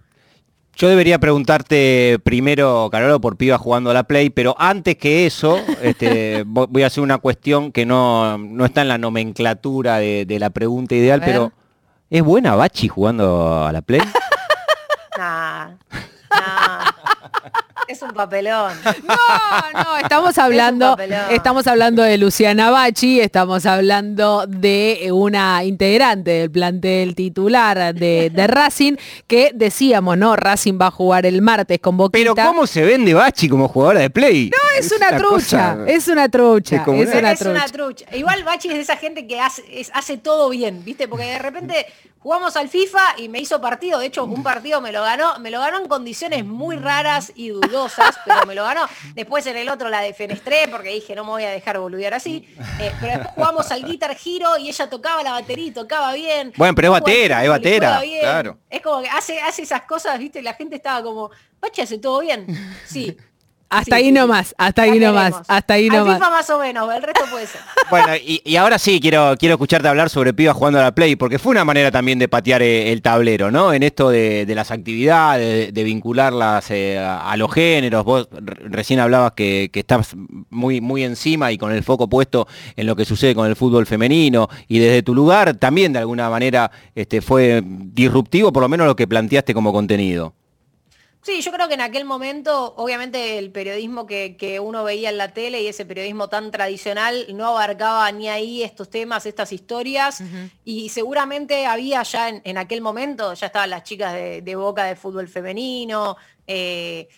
Yo 0.74 0.88
debería 0.88 1.18
preguntarte 1.18 2.18
primero, 2.24 2.88
Carolo, 2.90 3.20
por 3.20 3.36
piba 3.36 3.58
jugando 3.58 3.90
a 3.90 3.94
la 3.94 4.04
Play, 4.04 4.30
pero 4.30 4.54
antes 4.58 4.96
que 4.96 5.26
eso, 5.26 5.58
este, 5.82 6.44
vo- 6.46 6.66
voy 6.68 6.82
a 6.82 6.86
hacer 6.86 7.02
una 7.02 7.18
cuestión 7.18 7.72
que 7.72 7.84
no, 7.84 8.38
no 8.38 8.64
está 8.64 8.80
en 8.80 8.88
la 8.88 8.96
nomenclatura 8.98 9.98
de, 9.98 10.24
de 10.24 10.38
la 10.38 10.48
pregunta 10.50 10.94
ideal, 10.94 11.20
pero 11.24 11.52
¿es 12.08 12.22
buena 12.22 12.56
Bachi 12.56 12.88
jugando 12.88 13.64
a 13.66 13.70
la 13.72 13.82
Play? 13.82 14.00
Nah, 15.18 15.76
nah. 16.30 16.71
Es 17.88 18.00
un 18.00 18.12
papelón. 18.12 18.72
No, 19.06 19.82
no, 19.84 19.96
estamos 19.98 20.38
hablando, 20.38 20.96
estamos 21.30 21.66
hablando 21.66 22.02
de 22.02 22.16
Luciana 22.16 22.70
Bachi, 22.70 23.20
estamos 23.20 23.66
hablando 23.66 24.46
de 24.46 25.10
una 25.12 25.62
integrante 25.64 26.30
del 26.30 26.50
plantel 26.50 27.14
titular 27.14 27.94
de, 27.94 28.30
de 28.30 28.46
Racing, 28.46 28.94
que 29.26 29.50
decíamos, 29.54 30.16
¿no? 30.16 30.36
Racing 30.36 30.78
va 30.80 30.86
a 30.86 30.90
jugar 30.90 31.26
el 31.26 31.42
martes 31.42 31.78
con 31.80 31.96
Boquita. 31.96 32.34
pero 32.34 32.48
¿cómo 32.48 32.66
se 32.66 32.82
vende 32.82 33.12
Bachi 33.14 33.48
como 33.48 33.68
jugadora 33.68 34.00
de 34.00 34.10
Play? 34.10 34.50
No, 34.50 34.78
es, 34.78 34.90
una, 34.92 35.16
trucha, 35.18 35.74
cosa- 35.74 35.78
es 35.86 36.08
una 36.08 36.28
trucha, 36.28 36.76
es 36.76 36.86
una 36.86 37.32
es 37.32 37.40
una 37.42 37.66
trucha. 37.66 37.66
trucha. 37.72 38.16
Igual 38.16 38.44
Bachi 38.44 38.68
es 38.68 38.74
de 38.74 38.80
esa 38.80 38.96
gente 38.96 39.26
que 39.26 39.40
hace, 39.40 39.62
es- 39.70 39.90
hace 39.94 40.16
todo 40.16 40.48
bien, 40.50 40.82
¿viste? 40.84 41.08
Porque 41.08 41.24
de 41.26 41.38
repente 41.38 41.86
jugamos 42.22 42.56
al 42.56 42.68
FIFA 42.68 43.18
y 43.18 43.28
me 43.28 43.40
hizo 43.40 43.60
partido. 43.60 43.98
De 43.98 44.06
hecho, 44.06 44.24
un 44.24 44.42
partido 44.42 44.80
me 44.80 44.92
lo 44.92 45.02
ganó, 45.02 45.38
me 45.38 45.50
lo 45.50 45.60
ganó 45.60 45.78
en 45.78 45.88
condiciones 45.88 46.44
muy 46.44 46.76
raras 46.76 47.32
y 47.34 47.48
dudosas, 47.48 48.16
pero 48.24 48.46
me 48.46 48.54
lo 48.54 48.64
ganó. 48.64 48.86
Después 49.14 49.46
en 49.46 49.56
el 49.56 49.68
otro 49.68 49.88
la 49.88 50.00
defenestré 50.00 50.68
porque 50.68 50.90
dije, 50.90 51.14
no 51.14 51.24
me 51.24 51.30
voy 51.30 51.44
a 51.44 51.50
dejar 51.50 51.78
boludear 51.78 52.14
así. 52.14 52.48
Eh, 52.80 52.92
pero 53.00 53.14
después 53.14 53.34
jugamos 53.34 53.70
al 53.70 53.84
Guitar 53.84 54.16
Hero 54.24 54.56
y 54.58 54.68
ella 54.68 54.88
tocaba 54.88 55.22
la 55.22 55.32
batería 55.32 55.66
y 55.66 55.70
tocaba 55.72 56.12
bien. 56.14 56.52
Bueno, 56.56 56.74
pero 56.74 56.88
es 56.88 57.00
batera, 57.00 57.42
es 57.42 57.50
batera, 57.50 58.00
claro. 58.20 58.58
Es 58.70 58.80
como 58.80 59.02
que 59.02 59.08
hace, 59.08 59.40
hace 59.40 59.62
esas 59.62 59.82
cosas, 59.82 60.18
¿viste? 60.18 60.42
La 60.42 60.54
gente 60.54 60.76
estaba 60.76 61.02
como, 61.02 61.30
Bachi 61.60 61.82
hace 61.82 61.98
todo 61.98 62.20
bien. 62.20 62.46
Sí. 62.86 63.16
Hasta 63.72 63.96
Sí, 63.96 64.02
ahí 64.02 64.04
sí, 64.08 64.12
nomás, 64.12 64.54
hasta 64.58 64.82
ahí 64.82 64.98
nomás, 65.00 65.34
hasta 65.48 65.74
ahí 65.74 65.88
nomás. 65.88 66.16
FIFA 66.18 66.30
más 66.30 66.50
o 66.50 66.58
menos, 66.58 66.94
el 66.94 67.02
resto 67.02 67.24
puede 67.30 67.46
ser. 67.46 67.60
Bueno, 67.90 68.14
y, 68.16 68.40
y 68.44 68.56
ahora 68.56 68.78
sí 68.78 69.00
quiero, 69.00 69.34
quiero 69.38 69.54
escucharte 69.54 69.88
hablar 69.88 70.08
sobre 70.10 70.32
pibas 70.34 70.54
jugando 70.56 70.78
a 70.78 70.82
la 70.82 70.94
Play, 70.94 71.16
porque 71.16 71.38
fue 71.38 71.50
una 71.52 71.64
manera 71.64 71.90
también 71.90 72.18
de 72.18 72.28
patear 72.28 72.62
eh, 72.62 72.92
el 72.92 73.00
tablero, 73.02 73.50
¿no? 73.50 73.72
En 73.72 73.82
esto 73.82 74.10
de, 74.10 74.44
de 74.46 74.54
las 74.54 74.70
actividades, 74.70 75.66
de, 75.66 75.72
de 75.72 75.84
vincularlas 75.84 76.70
eh, 76.70 76.98
a, 76.98 77.30
a 77.30 77.36
los 77.36 77.52
géneros. 77.52 78.04
Vos 78.04 78.28
re- 78.30 78.56
recién 78.68 79.00
hablabas 79.00 79.32
que, 79.32 79.70
que 79.72 79.80
estás 79.80 80.14
muy, 80.50 80.80
muy 80.80 81.02
encima 81.04 81.50
y 81.52 81.58
con 81.58 81.72
el 81.72 81.82
foco 81.82 82.08
puesto 82.08 82.46
en 82.76 82.86
lo 82.86 82.94
que 82.96 83.04
sucede 83.04 83.34
con 83.34 83.46
el 83.48 83.56
fútbol 83.56 83.86
femenino. 83.86 84.48
Y 84.68 84.78
desde 84.78 85.02
tu 85.02 85.14
lugar 85.14 85.54
también 85.54 85.92
de 85.92 85.98
alguna 85.98 86.28
manera 86.30 86.70
este, 86.94 87.20
fue 87.22 87.62
disruptivo, 87.64 88.52
por 88.52 88.62
lo 88.62 88.68
menos 88.68 88.86
lo 88.86 88.96
que 88.96 89.06
planteaste 89.08 89.54
como 89.54 89.72
contenido. 89.72 90.34
Sí, 91.22 91.40
yo 91.40 91.52
creo 91.52 91.68
que 91.68 91.74
en 91.74 91.80
aquel 91.80 92.04
momento, 92.04 92.74
obviamente 92.76 93.38
el 93.38 93.52
periodismo 93.52 94.06
que, 94.06 94.36
que 94.36 94.58
uno 94.58 94.82
veía 94.82 95.08
en 95.08 95.18
la 95.18 95.32
tele 95.32 95.62
y 95.62 95.68
ese 95.68 95.86
periodismo 95.86 96.28
tan 96.28 96.50
tradicional 96.50 97.26
no 97.32 97.46
abarcaba 97.46 98.10
ni 98.10 98.28
ahí 98.28 98.64
estos 98.64 98.90
temas, 98.90 99.24
estas 99.24 99.52
historias, 99.52 100.20
y 100.64 100.88
seguramente 100.88 101.64
había 101.66 102.02
ya 102.02 102.28
en, 102.28 102.42
en 102.44 102.58
aquel 102.58 102.80
momento, 102.80 103.34
ya 103.34 103.46
estaban 103.46 103.70
las 103.70 103.84
chicas 103.84 104.14
de, 104.14 104.42
de 104.42 104.56
Boca 104.56 104.82
de 104.82 104.96
fútbol 104.96 105.28
femenino, 105.28 106.16
eh, 106.48 107.08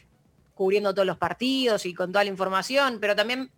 cubriendo 0.55 0.93
todos 0.93 1.07
los 1.07 1.17
partidos 1.17 1.87
y 1.87 1.95
con 1.95 2.13
toda 2.13 2.25
la 2.25 2.31
información, 2.31 2.99
pero 3.01 3.17
también 3.17 3.51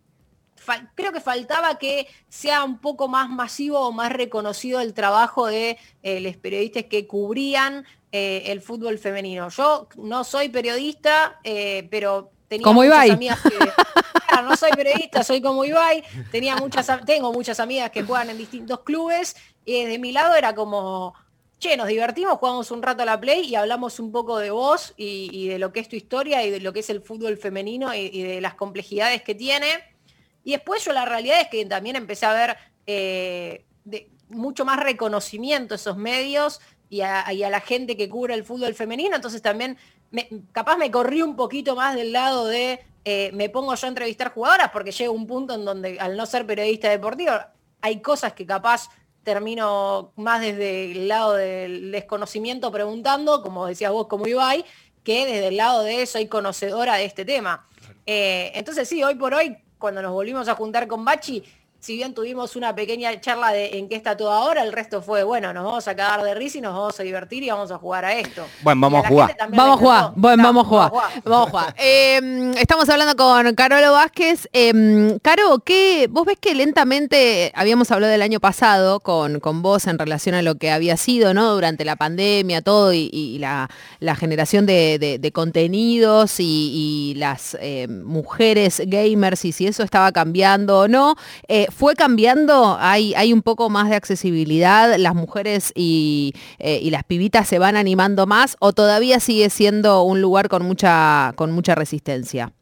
creo 0.95 1.12
que 1.12 1.21
faltaba 1.21 1.79
que 1.79 2.09
sea 2.29 2.64
un 2.64 2.79
poco 2.79 3.09
más 3.09 3.29
masivo 3.29 3.81
o 3.81 3.92
más 3.92 4.12
reconocido 4.12 4.81
el 4.81 4.95
trabajo 4.95 5.47
de 5.47 5.79
eh, 6.03 6.21
los 6.21 6.37
periodistas 6.37 6.85
que 6.85 7.07
cubrían 7.07 7.87
eh, 8.12 8.45
el 8.47 8.61
fútbol 8.61 8.99
femenino. 8.99 9.49
Yo 9.51 9.88
no 9.97 10.25
soy 10.25 10.49
periodista, 10.49 11.38
eh, 11.45 11.87
pero 11.90 12.31
tenía 12.49 12.64
Como 12.64 12.83
muchas 12.83 12.95
Ibai. 13.05 13.11
amigas 13.11 13.40
que... 13.42 13.59
Claro, 14.29 14.49
no 14.49 14.57
soy 14.57 14.71
periodista, 14.73 15.23
soy 15.23 15.40
como 15.40 15.64
Ibai, 15.64 16.03
tenía 16.31 16.57
muchas, 16.57 16.88
tengo 17.05 17.33
muchas 17.33 17.61
amigas 17.61 17.90
que 17.90 18.03
juegan 18.03 18.31
en 18.31 18.38
distintos 18.38 18.81
clubes 18.81 19.37
y 19.64 19.85
de 19.85 19.99
mi 19.99 20.12
lado 20.12 20.35
era 20.35 20.55
como, 20.55 21.14
che, 21.59 21.77
nos 21.77 21.87
divertimos, 21.88 22.38
jugamos 22.38 22.71
un 22.71 22.83
rato 22.83 23.03
a 23.03 23.07
la 23.07 23.21
Play 23.21 23.47
y 23.47 23.55
hablamos 23.55 24.01
un 24.01 24.12
poco 24.12 24.38
de 24.38 24.51
vos 24.51 24.95
y, 24.97 25.31
y 25.33 25.49
de 25.49 25.59
lo 25.59 25.73
que 25.73 25.81
es 25.81 25.88
tu 25.88 25.97
historia 25.97 26.45
y 26.45 26.51
de 26.51 26.61
lo 26.61 26.73
que 26.73 26.81
es 26.81 26.90
el 26.90 27.03
fútbol 27.03 27.37
femenino 27.37 27.95
y, 27.95 28.11
y 28.12 28.23
de 28.23 28.40
las 28.40 28.55
complejidades 28.55 29.23
que 29.23 29.35
tiene. 29.35 29.66
Y 30.47 30.53
después 30.53 30.85
yo 30.85 30.93
la 30.93 31.05
realidad 31.05 31.41
es 31.41 31.49
que 31.49 31.67
también 31.67 31.97
empecé 31.97 32.25
a 32.25 32.33
ver 32.33 32.57
eh, 32.87 33.65
de- 33.85 34.09
mucho 34.29 34.65
más 34.65 34.79
reconocimiento 34.79 35.75
a 35.75 35.77
esos 35.77 35.97
medios 35.97 36.61
y 36.89 37.01
a, 37.01 37.33
y 37.33 37.43
a 37.43 37.51
la 37.51 37.59
gente 37.61 37.97
que 37.97 38.09
cubre 38.09 38.33
el 38.35 38.45
fútbol 38.45 38.73
femenino. 38.73 39.17
Entonces 39.17 39.43
también 39.43 39.77
me- 40.13 40.29
capaz 40.53 40.77
me 40.77 40.89
corrí 40.89 41.21
un 41.21 41.35
poquito 41.35 41.75
más 41.75 41.97
del 41.97 42.13
lado 42.13 42.47
de 42.47 42.79
eh, 43.05 43.31
me 43.35 43.49
pongo 43.49 43.75
yo 43.75 43.87
a 43.87 43.89
entrevistar 43.89 44.33
jugadoras 44.33 44.71
porque 44.71 44.93
llega 44.93 45.11
un 45.11 45.27
punto 45.27 45.53
en 45.55 45.65
donde 45.65 45.99
al 45.99 46.17
no 46.17 46.27
ser 46.27 46.47
periodista 46.47 46.91
deportivo 46.91 47.33
hay 47.81 48.01
cosas 48.01 48.33
que 48.33 48.47
capaz 48.47 48.89
termino 49.25 50.13
más 50.15 50.41
desde 50.41 50.93
el 50.93 51.09
lado 51.09 51.35
del 51.35 51.91
desconocimiento 51.91 52.71
preguntando, 52.71 53.43
como 53.43 53.67
decías 53.67 53.91
vos, 53.91 54.07
como 54.07 54.29
Ibai, 54.29 54.65
que 55.03 55.27
desde 55.27 55.49
el 55.49 55.57
lado 55.57 55.83
de 55.83 56.07
soy 56.07 56.29
conocedora 56.29 56.95
de 56.95 57.05
este 57.05 57.25
tema. 57.25 57.67
Eh, 58.07 58.53
entonces 58.55 58.89
sí, 58.89 59.03
hoy 59.03 59.17
por 59.17 59.35
hoy, 59.35 59.57
cuando 59.79 60.03
nos 60.03 60.12
volvimos 60.12 60.49
a 60.49 60.55
juntar 60.55 60.87
con 60.87 61.05
Bachi, 61.05 61.45
si 61.87 61.94
bien 61.94 62.14
tuvimos 62.14 62.57
una 62.57 62.75
pequeña 62.75 63.20
charla 63.20 63.53
de 63.53 63.79
en 63.79 63.88
qué 63.88 63.94
está 63.94 64.16
todo 64.16 64.33
ahora, 64.33 64.64
el 64.64 64.72
resto 64.72 65.03
fue, 65.03 65.22
bueno, 65.22 65.53
nos 65.53 65.64
vamos 65.64 65.87
a 65.87 65.94
cagar 65.94 66.25
de 66.25 66.35
risa 66.35 66.59
y 66.59 66.61
nos 66.61 66.75
vamos 66.75 66.99
a 66.99 67.05
divertir 67.05 67.44
y 67.44 67.49
vamos 67.51 67.70
a 67.70 67.79
jugar 67.79 68.05
a 68.05 68.12
esto. 68.12 68.44
Bueno, 68.62 68.81
vamos 68.81 69.05
a 69.05 69.09
jugar. 69.09 69.37
Vamos 69.51 69.77
a 69.77 69.79
jugar, 69.79 70.12
bueno, 70.16 70.42
No, 70.42 70.49
vamos 70.49 70.64
a 70.64 70.68
jugar. 70.68 70.92
Vamos 71.25 71.46
a 71.46 71.51
jugar. 71.51 71.75
Eh, 71.79 72.53
estamos 72.59 72.88
hablando 72.88 73.14
con 73.14 73.55
Carolo 73.55 73.92
Vázquez. 73.92 74.49
Eh, 74.53 75.16
Caro, 75.22 75.61
¿qué, 75.61 76.09
vos 76.11 76.27
ves 76.27 76.38
que 76.40 76.57
lentamente, 76.57 77.53
habíamos 77.55 77.92
hablado 77.92 78.11
del 78.11 78.22
año 78.22 78.40
pasado 78.40 78.99
con, 78.99 79.38
con 79.38 79.62
vos 79.62 79.87
en 79.87 79.96
relación 80.01 80.35
a 80.35 80.42
lo 80.42 80.57
que 80.57 80.72
había 80.72 80.96
sido, 80.96 81.35
¿no? 81.35 81.55
Durante 81.55 81.85
la 81.85 81.94
pandemia, 81.94 82.62
todo, 82.62 82.92
y, 82.94 83.11
y 83.12 83.38
la, 83.38 83.70
la 84.01 84.16
generación 84.16 84.66
de, 84.66 84.99
de- 84.99 85.18
de 85.20 85.31
contenidos 85.31 86.40
y, 86.40 87.12
y 87.12 87.14
las 87.14 87.57
eh, 87.61 87.87
mujeres 87.88 88.83
gamers 88.87 89.44
y 89.44 89.53
si 89.53 89.68
eso 89.68 89.85
estaba 89.85 90.11
cambiando 90.11 90.81
o 90.81 90.88
no. 90.88 91.14
¿Fue 91.77 91.95
cambiando? 91.95 92.79
¿Hay, 92.81 93.12
¿Hay 93.17 93.35
un 93.35 93.43
poco 93.43 93.69
más 93.69 93.91
de 93.91 93.97
accesibilidad? 93.97 94.97
¿Las 94.97 95.15
mujeres 95.15 95.73
y, 95.75 96.33
eh, 96.59 96.81
y 96.83 96.89
las 96.89 97.05
pibitas 97.05 97.47
se 97.47 97.59
van 97.59 97.77
animando 97.77 98.27
más 98.27 98.57
o 98.61 98.73
todavía 98.73 99.21
sigue 99.21 99.51
siendo 99.51 100.01
un 100.03 100.23
lugar 100.23 100.49
con 100.49 100.65
mucha 100.65 101.35
resistencia? 101.75 102.55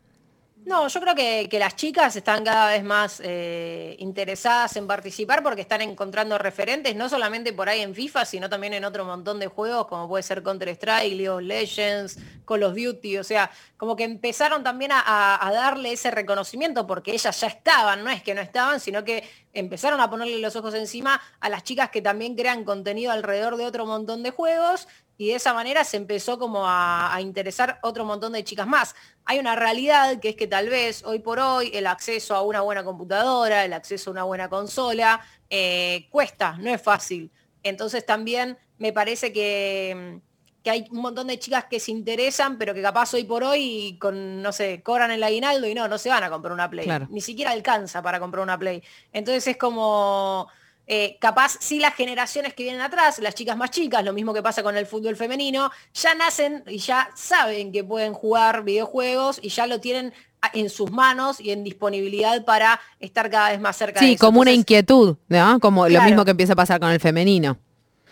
No, 0.67 0.89
yo 0.89 1.01
creo 1.01 1.15
que, 1.15 1.59
las 1.59 1.77
chicas 1.77 2.17
están 2.17 2.43
cada 2.43 2.71
vez 2.71 2.83
más 2.83 3.21
eh, 3.23 3.97
interesadas 3.99 4.75
en 4.77 4.87
participar 4.87 5.43
porque 5.43 5.61
están 5.61 5.83
encontrando 5.83 6.39
referentes, 6.39 6.97
no 6.97 7.11
solamente 7.11 7.53
por 7.53 7.69
ahí 7.69 7.83
en 7.83 7.95
FIFA, 7.95 8.25
sino 8.25 8.49
también 8.49 8.73
en 8.73 8.85
otro 8.87 9.05
montón 9.05 9.39
de 9.39 9.47
juegos, 9.47 9.87
como 9.87 10.09
puede 10.09 10.23
ser 10.23 10.43
Counter-Strike, 10.43 11.13
League 11.13 11.29
of 11.29 11.43
Legends, 11.43 12.19
Call 12.47 12.63
of 12.63 12.75
Duty, 12.75 13.19
o 13.19 13.25
sea, 13.25 13.51
como 13.77 13.95
que 13.95 14.05
empezaron 14.05 14.63
también 14.63 14.93
a 14.95 15.51
darle 15.53 15.93
ese 15.93 16.11
reconocimiento 16.11 16.87
porque 16.87 17.13
ellas 17.13 17.39
ya 17.39 17.49
estaban, 17.49 18.03
no 18.03 18.11
es 18.11 18.23
que 18.23 18.35
no 18.35 18.41
estaban, 18.41 18.81
sino 18.81 19.05
que 19.05 19.29
empezaron 19.53 20.01
a 20.01 20.09
ponerle 20.09 20.39
los 20.39 20.57
ojos 20.57 20.75
encima 20.75 21.21
a 21.41 21.49
las 21.51 21.63
chicas 21.63 21.91
que 21.91 22.01
también 22.01 22.37
crean 22.37 22.65
contenido 22.65 23.13
alrededor 23.13 23.59
de 23.59 23.67
otro 23.67 23.85
montón 23.85 24.23
de 24.23 24.31
juegos 24.31 24.89
y 25.17 25.29
de 25.29 25.37
esa 25.37 25.55
manera 25.55 25.85
se 25.85 25.97
empezó 25.97 26.39
como 26.39 26.67
a, 26.67 27.15
a 27.15 27.21
interesar 27.21 27.79
otro 27.83 28.05
montón 28.05 28.33
de 28.33 28.43
chicas 28.43 28.67
más. 28.67 28.95
Hay 29.25 29.39
una 29.39 29.55
realidad 29.55 30.19
que 30.19 30.31
es 30.31 30.37
que 30.37 30.47
tal 30.47 30.69
vez 30.69 31.05
hoy 31.05 31.21
por 31.21 31.39
hoy 31.39 31.71
el 31.73 31.87
acceso 31.87 32.35
a 32.35 32.43
una 32.43 32.63
buena 32.63 32.83
computadora, 32.83 33.65
el 33.65 33.73
acceso 33.73 34.11
a 34.11 34.13
una 34.13 34.25
buena 34.25 34.49
consola, 34.49 35.21
eh, 35.49 36.09
cuesta, 36.11 36.57
no 36.59 36.71
es 36.71 36.83
fácil. 36.83 37.31
Entonces 37.63 38.05
también 38.05 38.59
me 38.79 38.93
parece 38.93 39.33
que, 39.33 40.21
que 40.63 40.71
hay 40.71 40.87
un 40.91 41.01
montón 41.01 41.29
de 41.29 41.39
chicas 41.39 41.67
que 41.71 41.79
se 41.79 41.93
interesan, 41.93 42.59
pero 42.59 42.75
que 42.75 42.83
capaz 42.83 43.15
hoy 43.15 43.25
por 43.25 43.45
hoy 43.45 43.97
con, 44.01 44.43
no 44.43 44.53
sé, 44.53 44.83
cobran 44.83 45.13
el 45.13 45.23
aguinaldo 45.23 45.69
y 45.69 45.75
no, 45.75 45.87
no 45.87 45.97
se 45.97 46.09
van 46.09 46.25
a 46.25 46.31
comprar 46.31 46.53
una 46.53 46.69
Play. 46.69 46.87
Claro. 46.87 47.07
Ni 47.11 47.21
siquiera 47.21 47.53
alcanza 47.53 48.03
para 48.03 48.19
comprar 48.19 48.43
una 48.43 48.59
Play. 48.59 48.83
Entonces 49.13 49.47
es 49.47 49.57
como... 49.57 50.49
eh, 50.87 51.17
capaz 51.21 51.57
sí 51.61 51.79
las 51.79 51.95
generaciones 51.95 52.55
que 52.55 52.63
vienen 52.63 52.83
atrás, 52.83 53.19
las 53.19 53.35
chicas 53.35 53.57
más 53.57 53.71
chicas, 53.71 54.05
lo 54.05 54.13
mismo 54.13 54.35
que 54.35 54.43
pasa 54.43 54.63
con 54.63 54.77
el 54.77 54.87
fútbol 54.87 55.17
femenino, 55.17 55.71
ya 55.95 56.15
nacen 56.15 56.63
y 56.67 56.79
ya 56.79 57.11
saben 57.15 57.73
que 57.73 57.85
pueden 57.85 58.13
jugar 58.13 58.65
videojuegos 58.65 59.39
y 59.43 59.49
ya 59.49 59.67
lo 59.67 59.81
tienen 59.81 60.13
en 60.53 60.69
sus 60.69 60.91
manos 60.91 61.41
y 61.41 61.53
en 61.53 61.65
disponibilidad 61.65 62.45
para 62.45 62.81
estar 63.01 63.31
cada 63.31 63.51
vez 63.51 63.61
más 63.61 63.77
cerca 63.77 64.01
de 64.01 64.07
Sí, 64.07 64.17
como 64.17 64.41
una 64.41 64.53
inquietud, 64.53 65.17
¿no? 65.29 65.59
Como 65.61 65.89
lo 65.89 66.03
mismo 66.03 66.25
que 66.25 66.33
empieza 66.33 66.53
a 66.53 66.57
pasar 66.57 66.81
con 66.81 66.91
el 66.91 67.01
femenino. 67.01 67.57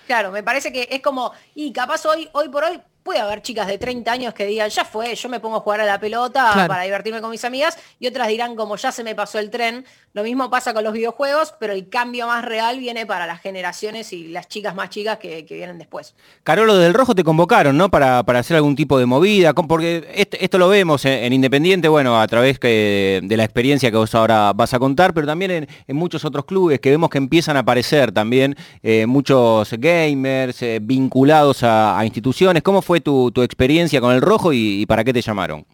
Claro, 0.07 0.33
me 0.33 0.43
parece 0.43 0.73
que 0.73 0.89
es 0.91 1.01
como, 1.01 1.33
y 1.55 1.73
capaz 1.73 2.05
hoy, 2.07 2.29
hoy 2.33 2.49
por 2.49 2.65
hoy 2.65 2.81
puede 3.03 3.19
haber 3.21 3.43
chicas 3.43 3.67
de 3.67 3.79
30 3.79 4.13
años 4.13 4.35
que 4.35 4.47
digan, 4.47 4.69
ya 4.71 4.85
fue, 4.85 5.15
yo 5.15 5.29
me 5.29 5.41
pongo 5.41 5.57
a 5.57 5.61
jugar 5.61 5.81
a 5.81 5.85
la 5.87 5.99
pelota 5.99 6.51
Claro. 6.53 6.69
para 6.69 6.83
divertirme 6.83 7.21
con 7.21 7.31
mis 7.31 7.45
amigas, 7.45 7.77
y 7.99 8.07
otras 8.07 8.29
dirán, 8.29 8.55
como 8.57 8.77
ya 8.77 8.93
se 8.93 9.03
me 9.05 9.15
pasó 9.15 9.39
el 9.39 9.51
tren. 9.51 9.85
Lo 10.15 10.23
mismo 10.23 10.51
pasa 10.51 10.75
con 10.75 10.85
los 10.85 10.93
videojuegos, 10.93 11.55
pero 11.59 11.73
el 11.73 11.89
cambio 11.89 12.27
más 12.27 12.45
real 12.45 12.79
viene 12.79 13.07
para 13.07 13.27
las 13.27 13.41
generaciones 13.41 14.13
y 14.13 14.29
las 14.29 14.47
chicas 14.47 14.75
más 14.75 14.91
chicas 14.91 15.19
que, 15.19 15.47
que 15.47 15.55
vienen 15.55 15.79
después. 15.79 16.15
Carolo 16.45 16.77
del 16.77 16.93
Rojo 16.93 17.15
te 17.15 17.25
convocaron, 17.25 17.77
¿no? 17.79 17.91
Para, 17.91 18.23
para 18.23 18.41
hacer 18.41 18.57
algún 18.57 18.77
tipo 18.77 18.99
de 18.99 19.07
movida, 19.07 19.55
porque 19.55 20.07
est- 20.15 20.35
esto, 20.39 20.59
lo 20.59 20.69
vemos 20.69 21.05
en, 21.07 21.13
en 21.25 21.33
Independiente, 21.33 21.89
bueno, 21.89 22.21
a 22.21 22.27
través 22.27 22.59
que- 22.59 23.21
de 23.23 23.37
la 23.37 23.45
experiencia 23.45 23.91
que 23.91 23.97
vos 23.97 24.15
ahora 24.15 24.53
vas 24.53 24.75
a 24.75 24.79
contar, 24.79 25.15
pero 25.15 25.27
también 25.27 25.51
en, 25.51 25.69
en 25.87 25.97
muchos 25.97 26.25
otros 26.27 26.45
clubes 26.45 26.79
que 26.81 26.91
vemos 26.91 27.09
que 27.09 27.19
empiezan 27.19 27.57
a 27.57 27.61
aparecer 27.61 28.13
también 28.13 28.55
eh, 28.83 29.07
muchos 29.07 29.73
gamers 29.79 30.61
eh, 30.63 30.79
vinculados 30.83 31.63
a, 31.63 31.99
a 31.99 32.05
instituciones. 32.05 32.63
¿Cómo 32.63 32.83
fue 32.83 32.92
tu, 33.01 33.31
tu 33.31 33.43
experiencia 33.43 34.01
con 34.01 34.15
el 34.15 34.21
Rojo 34.21 34.53
y, 34.53 34.85
para 34.87 35.05
qué 35.05 35.13
te 35.13 35.23
llamaron? 35.23 35.67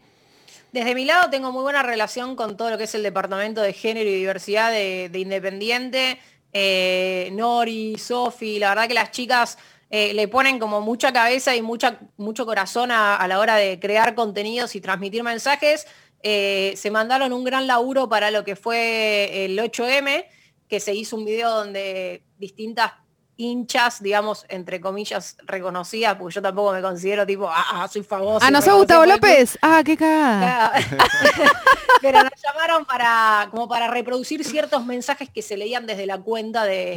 Desde 0.72 0.94
mi 0.94 1.04
lado 1.04 1.30
tengo 1.30 1.50
muy 1.50 1.62
buena 1.62 1.82
relación 1.82 2.36
con 2.36 2.56
todo 2.56 2.70
lo 2.70 2.78
que 2.78 2.84
es 2.84 2.94
el 2.94 3.02
Departamento 3.02 3.62
de 3.62 3.72
Género 3.72 4.08
y 4.08 4.14
Diversidad 4.14 4.70
de, 4.70 5.08
de 5.10 5.18
Independiente. 5.18 6.18
Eh, 6.52 7.30
Nori, 7.32 7.96
Sofi, 7.98 8.58
la 8.58 8.70
verdad 8.70 8.88
que 8.88 8.94
las 8.94 9.10
chicas 9.10 9.58
eh, 9.90 10.12
le 10.12 10.28
ponen 10.28 10.58
como 10.58 10.80
mucha 10.80 11.12
cabeza 11.12 11.56
y 11.56 11.62
mucho 11.62 12.46
corazón 12.46 12.90
a, 12.90 13.16
a 13.16 13.28
la 13.28 13.38
hora 13.38 13.56
de 13.56 13.80
crear 13.80 14.14
contenidos 14.14 14.74
y 14.76 14.80
transmitir 14.80 15.22
mensajes. 15.22 15.86
Eh, 16.22 16.74
se 16.76 16.90
mandaron 16.90 17.32
un 17.32 17.44
gran 17.44 17.66
laburo 17.66 18.08
para 18.08 18.30
lo 18.30 18.44
que 18.44 18.56
fue 18.56 19.44
el 19.44 19.58
8M, 19.58 20.26
que 20.68 20.80
se 20.80 20.94
hizo 20.94 21.16
un 21.16 21.24
video 21.24 21.50
donde 21.50 22.22
distintas 22.38 22.92
hinchas, 23.38 24.02
digamos, 24.02 24.44
entre 24.48 24.80
comillas, 24.80 25.36
reconocidas, 25.44 26.16
porque 26.16 26.34
yo 26.34 26.42
tampoco 26.42 26.72
me 26.72 26.82
considero 26.82 27.24
tipo, 27.24 27.48
ah, 27.48 27.64
ah, 27.70 27.88
soy 27.88 28.02
famoso. 28.02 28.44
Ah, 28.44 28.50
¿no 28.50 28.60
reconocido 28.60 28.76
Gustavo 28.76 29.00
por 29.02 29.08
el 29.08 29.20
club". 29.20 29.30
López? 29.30 29.58
Ah, 29.62 29.82
qué 29.84 29.96
cagada. 29.96 30.72
Pero 32.02 32.22
nos 32.24 32.32
llamaron 32.42 32.84
para, 32.84 33.48
como 33.52 33.68
para 33.68 33.88
reproducir 33.88 34.44
ciertos 34.44 34.84
mensajes 34.84 35.30
que 35.30 35.42
se 35.42 35.56
leían 35.56 35.86
desde 35.86 36.04
la 36.04 36.18
cuenta 36.18 36.64
de, 36.64 36.94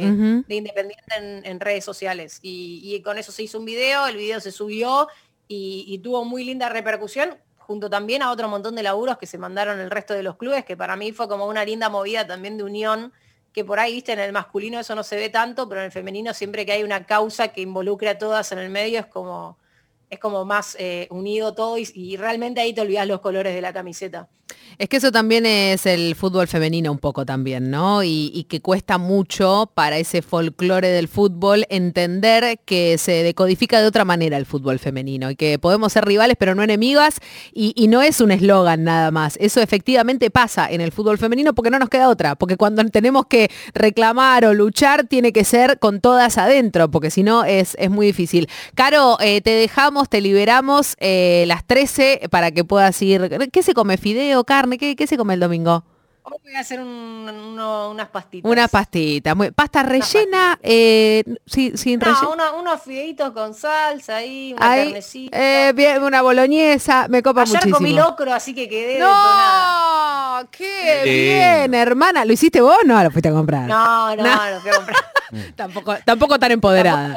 Independiente 0.48 1.14
en, 1.16 1.46
en 1.46 1.60
redes 1.60 1.84
sociales. 1.84 2.40
Y, 2.42 2.80
y 2.84 3.00
con 3.02 3.18
eso 3.18 3.30
se 3.30 3.44
hizo 3.44 3.58
un 3.60 3.64
video, 3.64 4.08
el 4.08 4.16
video 4.16 4.40
se 4.40 4.50
subió 4.50 5.08
y, 5.46 5.84
y 5.86 5.98
tuvo 5.98 6.24
muy 6.24 6.44
linda 6.44 6.68
repercusión, 6.68 7.38
junto 7.56 7.88
también 7.88 8.20
a 8.22 8.32
otro 8.32 8.48
montón 8.48 8.74
de 8.74 8.82
laburos 8.82 9.16
que 9.16 9.26
se 9.26 9.38
mandaron 9.38 9.78
el 9.78 9.90
resto 9.92 10.12
de 10.12 10.24
los 10.24 10.36
clubes, 10.36 10.64
que 10.64 10.76
para 10.76 10.96
mí 10.96 11.12
fue 11.12 11.28
como 11.28 11.46
una 11.46 11.64
linda 11.64 11.88
movida 11.88 12.26
también 12.26 12.56
de 12.56 12.64
unión, 12.64 13.12
que 13.52 13.64
por 13.64 13.78
ahí, 13.78 13.94
viste, 13.94 14.12
en 14.12 14.20
el 14.20 14.32
masculino 14.32 14.80
eso 14.80 14.94
no 14.94 15.02
se 15.02 15.16
ve 15.16 15.28
tanto, 15.28 15.68
pero 15.68 15.80
en 15.80 15.86
el 15.86 15.92
femenino 15.92 16.32
siempre 16.34 16.64
que 16.64 16.72
hay 16.72 16.82
una 16.82 17.06
causa 17.06 17.48
que 17.48 17.60
involucre 17.60 18.08
a 18.08 18.18
todas 18.18 18.50
en 18.52 18.58
el 18.58 18.70
medio 18.70 19.00
es 19.00 19.06
como, 19.06 19.58
es 20.08 20.18
como 20.18 20.44
más 20.44 20.76
eh, 20.78 21.06
unido 21.10 21.54
todo 21.54 21.78
y, 21.78 21.88
y 21.94 22.16
realmente 22.16 22.60
ahí 22.60 22.72
te 22.72 22.80
olvidas 22.80 23.06
los 23.06 23.20
colores 23.20 23.54
de 23.54 23.60
la 23.60 23.72
camiseta. 23.72 24.28
Es 24.78 24.88
que 24.88 24.96
eso 24.96 25.12
también 25.12 25.46
es 25.46 25.86
el 25.86 26.14
fútbol 26.14 26.48
femenino 26.48 26.90
un 26.90 26.98
poco 26.98 27.26
también, 27.26 27.70
¿no? 27.70 28.02
Y, 28.02 28.46
que 28.48 28.60
cuesta 28.60 28.98
mucho 28.98 29.70
para 29.72 29.98
ese 29.98 30.20
folclore 30.20 30.88
del 30.88 31.06
fútbol 31.06 31.64
entender 31.70 32.58
que 32.64 32.98
se 32.98 33.22
decodifica 33.22 33.80
de 33.80 33.86
otra 33.86 34.04
manera 34.04 34.36
el 34.36 34.46
fútbol 34.46 34.78
femenino 34.78 35.30
y 35.30 35.36
que 35.36 35.58
podemos 35.58 35.92
ser 35.92 36.04
rivales 36.04 36.36
pero 36.38 36.54
no 36.54 36.62
enemigas 36.62 37.20
y, 37.52 37.86
no 37.88 38.02
es 38.02 38.20
un 38.20 38.32
eslogan 38.32 38.84
nada 38.84 39.10
más. 39.10 39.36
Eso 39.40 39.60
efectivamente 39.60 40.30
pasa 40.30 40.70
en 40.70 40.80
el 40.80 40.92
fútbol 40.92 41.18
femenino 41.18 41.54
porque 41.54 41.70
no 41.70 41.78
nos 41.78 41.88
queda 41.88 42.08
otra, 42.08 42.34
porque 42.34 42.56
cuando 42.56 42.84
tenemos 42.86 43.26
que 43.26 43.50
reclamar 43.74 44.44
o 44.44 44.54
luchar 44.54 45.06
tiene 45.06 45.32
que 45.32 45.44
ser 45.44 45.78
con 45.78 46.00
todas 46.00 46.38
adentro, 46.38 46.90
porque 46.90 47.10
si 47.10 47.22
no 47.22 47.44
es, 47.44 47.76
muy 47.90 48.06
difícil. 48.06 48.48
Caro, 48.74 49.18
eh, 49.20 49.40
te 49.40 49.50
dejamos, 49.50 50.08
te 50.08 50.20
liberamos 50.20 50.96
eh, 50.98 51.44
las 51.46 51.66
13 51.66 52.28
para 52.30 52.50
que 52.50 52.64
puedas 52.64 53.00
ir. 53.02 53.30
¿Qué 53.52 53.62
se 53.62 53.74
come? 53.74 53.96
¿Fideo? 53.96 54.44
¿Carne? 54.62 54.78
¿Qué, 54.78 54.94
qué 54.94 55.08
se 55.08 55.16
come 55.16 55.34
el 55.34 55.40
domingo? 55.40 55.82
Hoy 56.24 56.38
voy 56.44 56.54
a 56.54 56.60
hacer 56.60 56.80
un- 56.80 56.86
uno- 57.28 57.90
unas 57.90 58.08
pastitas. 58.08 58.50
Una 58.50 58.68
pastita. 58.68 59.34
muy- 59.34 59.50
pasta 59.50 59.82
rellena, 59.82 60.56
eh, 60.62 61.24
sí, 61.46 61.72
sin 61.74 61.98
No, 61.98 62.06
relleno. 62.06 62.30
uno- 62.32 62.60
unos 62.60 62.80
fideitos 62.82 63.32
con 63.32 63.54
salsa 63.54 64.16
ahí, 64.16 64.54
una 64.56 64.70
Ahí, 64.70 64.84
carnecita. 64.84 65.36
eh, 65.36 65.72
bien, 65.74 66.02
una 66.02 66.22
boloñesa, 66.22 67.06
me 67.08 67.22
copa 67.24 67.42
Ayer 67.42 67.54
muchísimo. 67.54 67.76
comí 67.78 67.92
locro, 67.92 68.32
así 68.32 68.54
que 68.54 68.68
quedé 68.68 68.94
detonada. 68.94 70.42
¡No! 70.42 70.48
¡Qué 70.50 71.00
bien, 71.04 71.74
hermana! 71.74 72.24
¿Lo 72.24 72.32
hiciste 72.32 72.60
vos 72.60 72.76
o 72.82 72.86
no 72.86 73.02
lo 73.02 73.10
fuiste 73.10 73.28
a 73.28 73.32
comprar? 73.32 73.66
No, 73.68 74.14
no, 74.14 74.22
No. 74.22 74.50
no, 74.54 74.60
fui 74.60 74.70
a 74.70 74.74
comprar. 74.76 74.96
Tampoco, 75.56 75.94
tampoco 76.04 76.38
tan 76.38 76.52
empoderada. 76.52 77.14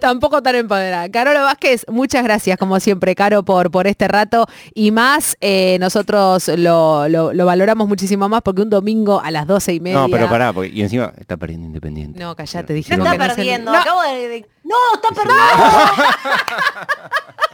Tampoco 0.00 0.42
tan 0.42 0.56
empoderada. 0.56 1.08
Carolo 1.08 1.42
Vázquez, 1.44 1.84
muchas 1.88 2.24
gracias 2.24 2.58
como 2.58 2.80
siempre, 2.80 3.14
Caro, 3.14 3.44
por, 3.44 3.70
por 3.70 3.86
este 3.86 4.08
rato 4.08 4.46
y 4.74 4.90
más. 4.90 5.36
eh, 5.40 5.76
nosotros 5.80 6.48
lo, 6.56 6.73
lo- 7.08 7.32
lo 7.32 7.46
valoramos 7.46 7.88
muchísimo 7.88 8.28
más 8.28 8.42
porque 8.42 8.62
un 8.62 8.70
domingo 8.70 9.20
a 9.20 9.30
las 9.30 9.46
doce 9.46 9.74
y 9.74 9.80
media... 9.80 9.98
No, 10.00 10.08
pero 10.08 10.28
pará, 10.28 10.52
porque, 10.52 10.70
y 10.70 10.82
encima 10.82 11.12
está 11.18 11.36
perdiendo 11.36 11.66
Independiente. 11.66 12.18
No, 12.20 12.34
callate, 12.36 12.72
No 12.74 12.78
está 12.78 12.94
que 12.94 12.98
no 12.98 13.10
se- 13.10 13.18
perdiendo, 13.18 13.72
No, 13.72 13.78
acabo 13.78 14.02
de, 14.02 14.28
de- 14.28 14.46
¡No, 14.64 14.76
está 14.94 15.08
perdiendo! 15.08 15.44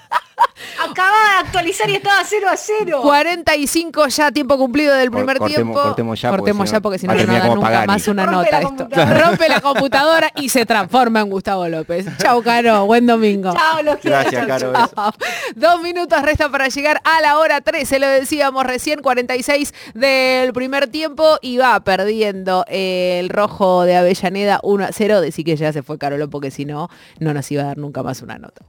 Acaba 0.82 1.16
de 1.16 1.46
actualizar 1.46 1.88
y 1.90 1.94
estaba 1.96 2.22
0 2.24 2.46
a 2.50 2.56
0. 2.56 3.00
45 3.02 4.08
ya, 4.08 4.30
tiempo 4.32 4.56
cumplido 4.58 4.94
del 4.94 5.10
Cor- 5.10 5.18
primer 5.20 5.38
cortemos- 5.38 5.54
tiempo. 5.54 5.82
cortemos 5.82 6.20
ya, 6.20 6.30
porque 6.30 6.40
Cortemos 6.40 6.68
si 6.68 6.72
ya 6.72 6.78
no 6.78 6.82
porque 6.82 6.98
si 6.98 7.06
va 7.06 7.14
no 7.14 7.20
a 7.20 7.24
no 7.24 7.32
da 7.32 7.46
nunca 7.48 7.60
Pagani. 7.60 7.86
más 7.86 8.08
una 8.08 8.26
Rompe 8.26 8.38
nota 8.38 8.50
la 8.50 8.58
esto. 8.58 8.68
computadora. 8.76 9.18
Rompe 9.28 9.48
la 9.48 9.60
computadora 9.60 10.30
y 10.36 10.48
se 10.48 10.66
transforma 10.66 11.20
en 11.20 11.30
Gustavo 11.30 11.68
López. 11.68 12.06
Chau, 12.18 12.42
Caro. 12.42 12.86
Buen 12.86 13.06
domingo. 13.06 13.52
Chao, 13.52 13.82
los 13.82 13.96
quiero. 13.98 14.16
Gracias, 14.20 14.46
chau, 14.46 14.48
Caro. 14.48 14.72
chau. 14.72 14.88
Chao. 14.94 15.12
Dos 15.56 15.82
minutos 15.82 16.22
resta 16.22 16.48
para 16.48 16.68
llegar 16.68 17.00
a 17.04 17.20
la 17.20 17.38
hora 17.38 17.60
13, 17.60 17.98
lo 17.98 18.08
decíamos 18.08 18.64
recién, 18.64 19.00
46 19.02 19.74
del 19.94 20.52
primer 20.52 20.88
tiempo 20.88 21.38
y 21.42 21.58
va 21.58 21.78
perdiendo 21.80 22.64
el 22.68 23.28
rojo 23.28 23.84
de 23.84 23.96
Avellaneda 23.96 24.60
1 24.62 24.84
a 24.84 24.88
0. 24.92 25.20
Decí 25.20 25.44
que 25.44 25.56
ya 25.56 25.72
se 25.72 25.82
fue 25.82 25.98
Carolo 25.98 26.28
porque 26.30 26.50
si 26.50 26.64
no, 26.64 26.88
no 27.18 27.34
nos 27.34 27.50
iba 27.50 27.62
a 27.62 27.66
dar 27.66 27.78
nunca 27.78 28.02
más 28.02 28.22
una 28.22 28.38
nota. 28.38 28.62